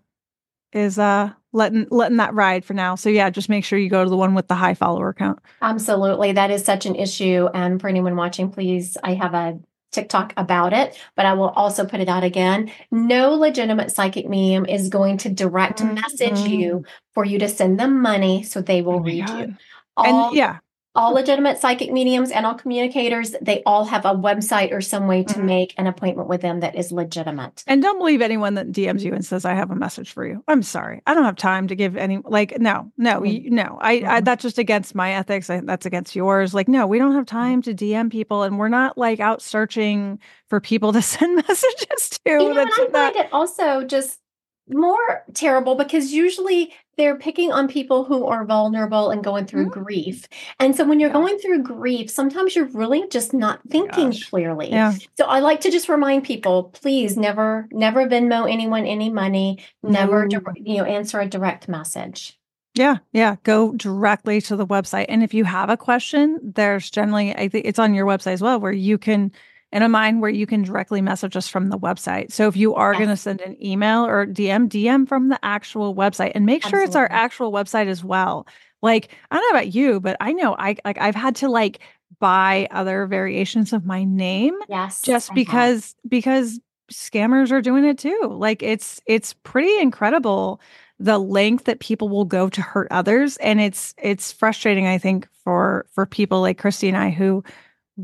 [0.74, 2.96] is uh letting letting that ride for now.
[2.96, 5.40] So yeah, just make sure you go to the one with the high follower count.
[5.62, 6.32] Absolutely.
[6.32, 7.48] That is such an issue.
[7.54, 9.60] And for anyone watching, please, I have a
[9.92, 12.72] TikTok about it, but I will also put it out again.
[12.92, 15.96] No legitimate psychic medium is going to direct mm-hmm.
[15.96, 19.40] message you for you to send them money so they will oh read God.
[19.40, 19.56] you.
[19.98, 20.60] All, and yeah,
[21.00, 25.24] all legitimate psychic mediums and all communicators, they all have a website or some way
[25.24, 25.46] to mm-hmm.
[25.46, 27.64] make an appointment with them that is legitimate.
[27.68, 30.44] And don't believe anyone that DMs you and says, I have a message for you.
[30.50, 31.02] I'm sorry.
[31.08, 33.56] I don't have time to give any, like, no, no, mm-hmm.
[33.56, 33.78] no.
[33.80, 34.10] I, mm-hmm.
[34.10, 35.50] I, that's just against my ethics.
[35.50, 36.54] I, that's against yours.
[36.54, 37.38] Like, no, we don't have mm-hmm.
[37.38, 40.20] time to DM people and we're not like out searching
[40.50, 42.20] for people to send messages to.
[42.26, 44.20] You know, and I find it also just
[44.68, 49.84] more terrible because usually they're picking on people who are vulnerable and going through mm-hmm.
[49.84, 50.28] grief.
[50.60, 51.14] And so when you're yeah.
[51.14, 54.30] going through grief, sometimes you're really just not thinking Gosh.
[54.30, 54.70] clearly.
[54.70, 54.94] Yeah.
[55.18, 60.28] So I like to just remind people, please never, never Venmo anyone any money, never,
[60.28, 60.42] no.
[60.58, 62.38] you know, answer a direct message.
[62.76, 63.38] Yeah, yeah.
[63.44, 65.06] Go directly to the website.
[65.08, 68.42] And if you have a question, there's generally, I think it's on your website as
[68.42, 69.32] well, where you can
[69.72, 72.32] and a mine where you can directly message us from the website.
[72.32, 73.00] So if you are yes.
[73.00, 76.82] going to send an email or DM, DM from the actual website and make sure
[76.82, 78.48] it's our actual website as well.
[78.82, 81.80] Like, I don't know about you, but I know I like I've had to like
[82.20, 84.56] buy other variations of my name.
[84.68, 85.02] Yes.
[85.02, 86.60] Just because because
[86.92, 88.20] scammers are doing it too.
[88.32, 90.60] Like it's it's pretty incredible
[91.00, 95.28] the length that people will go to hurt others and it's it's frustrating I think
[95.44, 97.44] for for people like Christy and I who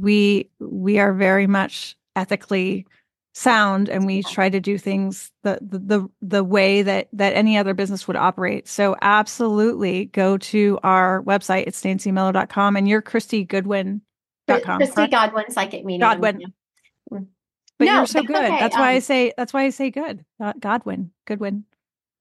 [0.02, 2.86] we we are very much ethically
[3.34, 7.58] sound and we try to do things the, the the the, way that that any
[7.58, 8.68] other business would operate.
[8.68, 11.66] So absolutely go to our website.
[11.68, 16.54] It's nancymello.com and you're christy goodwin.com christy godwin psychic medium godwin.
[17.78, 18.38] But no, you're so good.
[18.38, 18.58] okay.
[18.58, 20.24] that's why um, i say that's why i say good.
[20.60, 21.12] Godwin.
[21.26, 21.66] Goodwin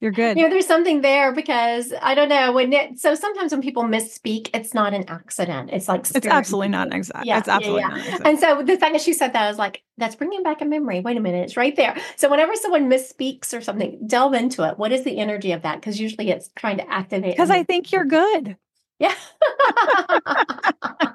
[0.00, 0.36] You're good.
[0.36, 3.84] You know, there's something there because I don't know when it, so sometimes when people
[3.84, 5.70] misspeak, it's not an accident.
[5.72, 7.24] It's like it's absolutely not an exact.
[7.24, 7.94] Yeah, it's absolutely yeah, yeah.
[7.94, 8.06] not.
[8.06, 8.26] Exact.
[8.26, 10.64] And so the fact that she said that, I was like, that's bringing back a
[10.64, 11.00] memory.
[11.00, 11.96] Wait a minute, it's right there.
[12.16, 14.78] So whenever someone misspeaks or something, delve into it.
[14.78, 15.80] What is the energy of that?
[15.80, 17.32] Because usually it's trying to activate.
[17.32, 18.56] Because I think you're good.
[19.04, 19.14] Yeah.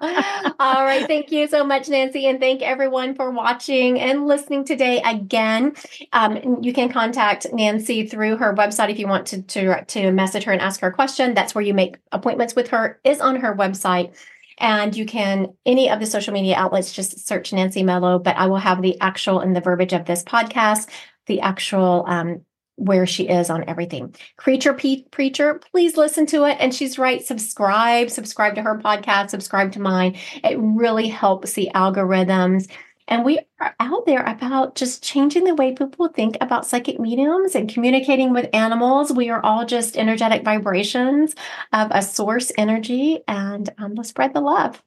[0.59, 1.05] All right.
[1.07, 2.27] Thank you so much, Nancy.
[2.27, 5.01] And thank everyone for watching and listening today.
[5.03, 5.73] Again,
[6.13, 10.43] um, you can contact Nancy through her website if you want to, to, to message
[10.43, 11.33] her and ask her a question.
[11.33, 14.15] That's where you make appointments with her, is on her website.
[14.59, 18.47] And you can, any of the social media outlets, just search Nancy Mello, but I
[18.47, 20.89] will have the actual and the verbiage of this podcast,
[21.27, 22.41] the actual um,
[22.79, 24.15] where she is on everything.
[24.37, 26.57] Creature Pe- Preacher, please listen to it.
[26.59, 27.23] And she's right.
[27.23, 30.17] Subscribe, subscribe to her podcast, subscribe to mine.
[30.43, 32.69] It really helps the algorithms.
[33.09, 37.55] And we are out there about just changing the way people think about psychic mediums
[37.55, 39.11] and communicating with animals.
[39.11, 41.33] We are all just energetic vibrations
[41.73, 44.81] of a source energy, and um, let's spread the love.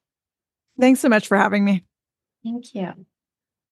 [0.78, 1.84] Thanks so much for having me.
[2.45, 3.07] Thank you.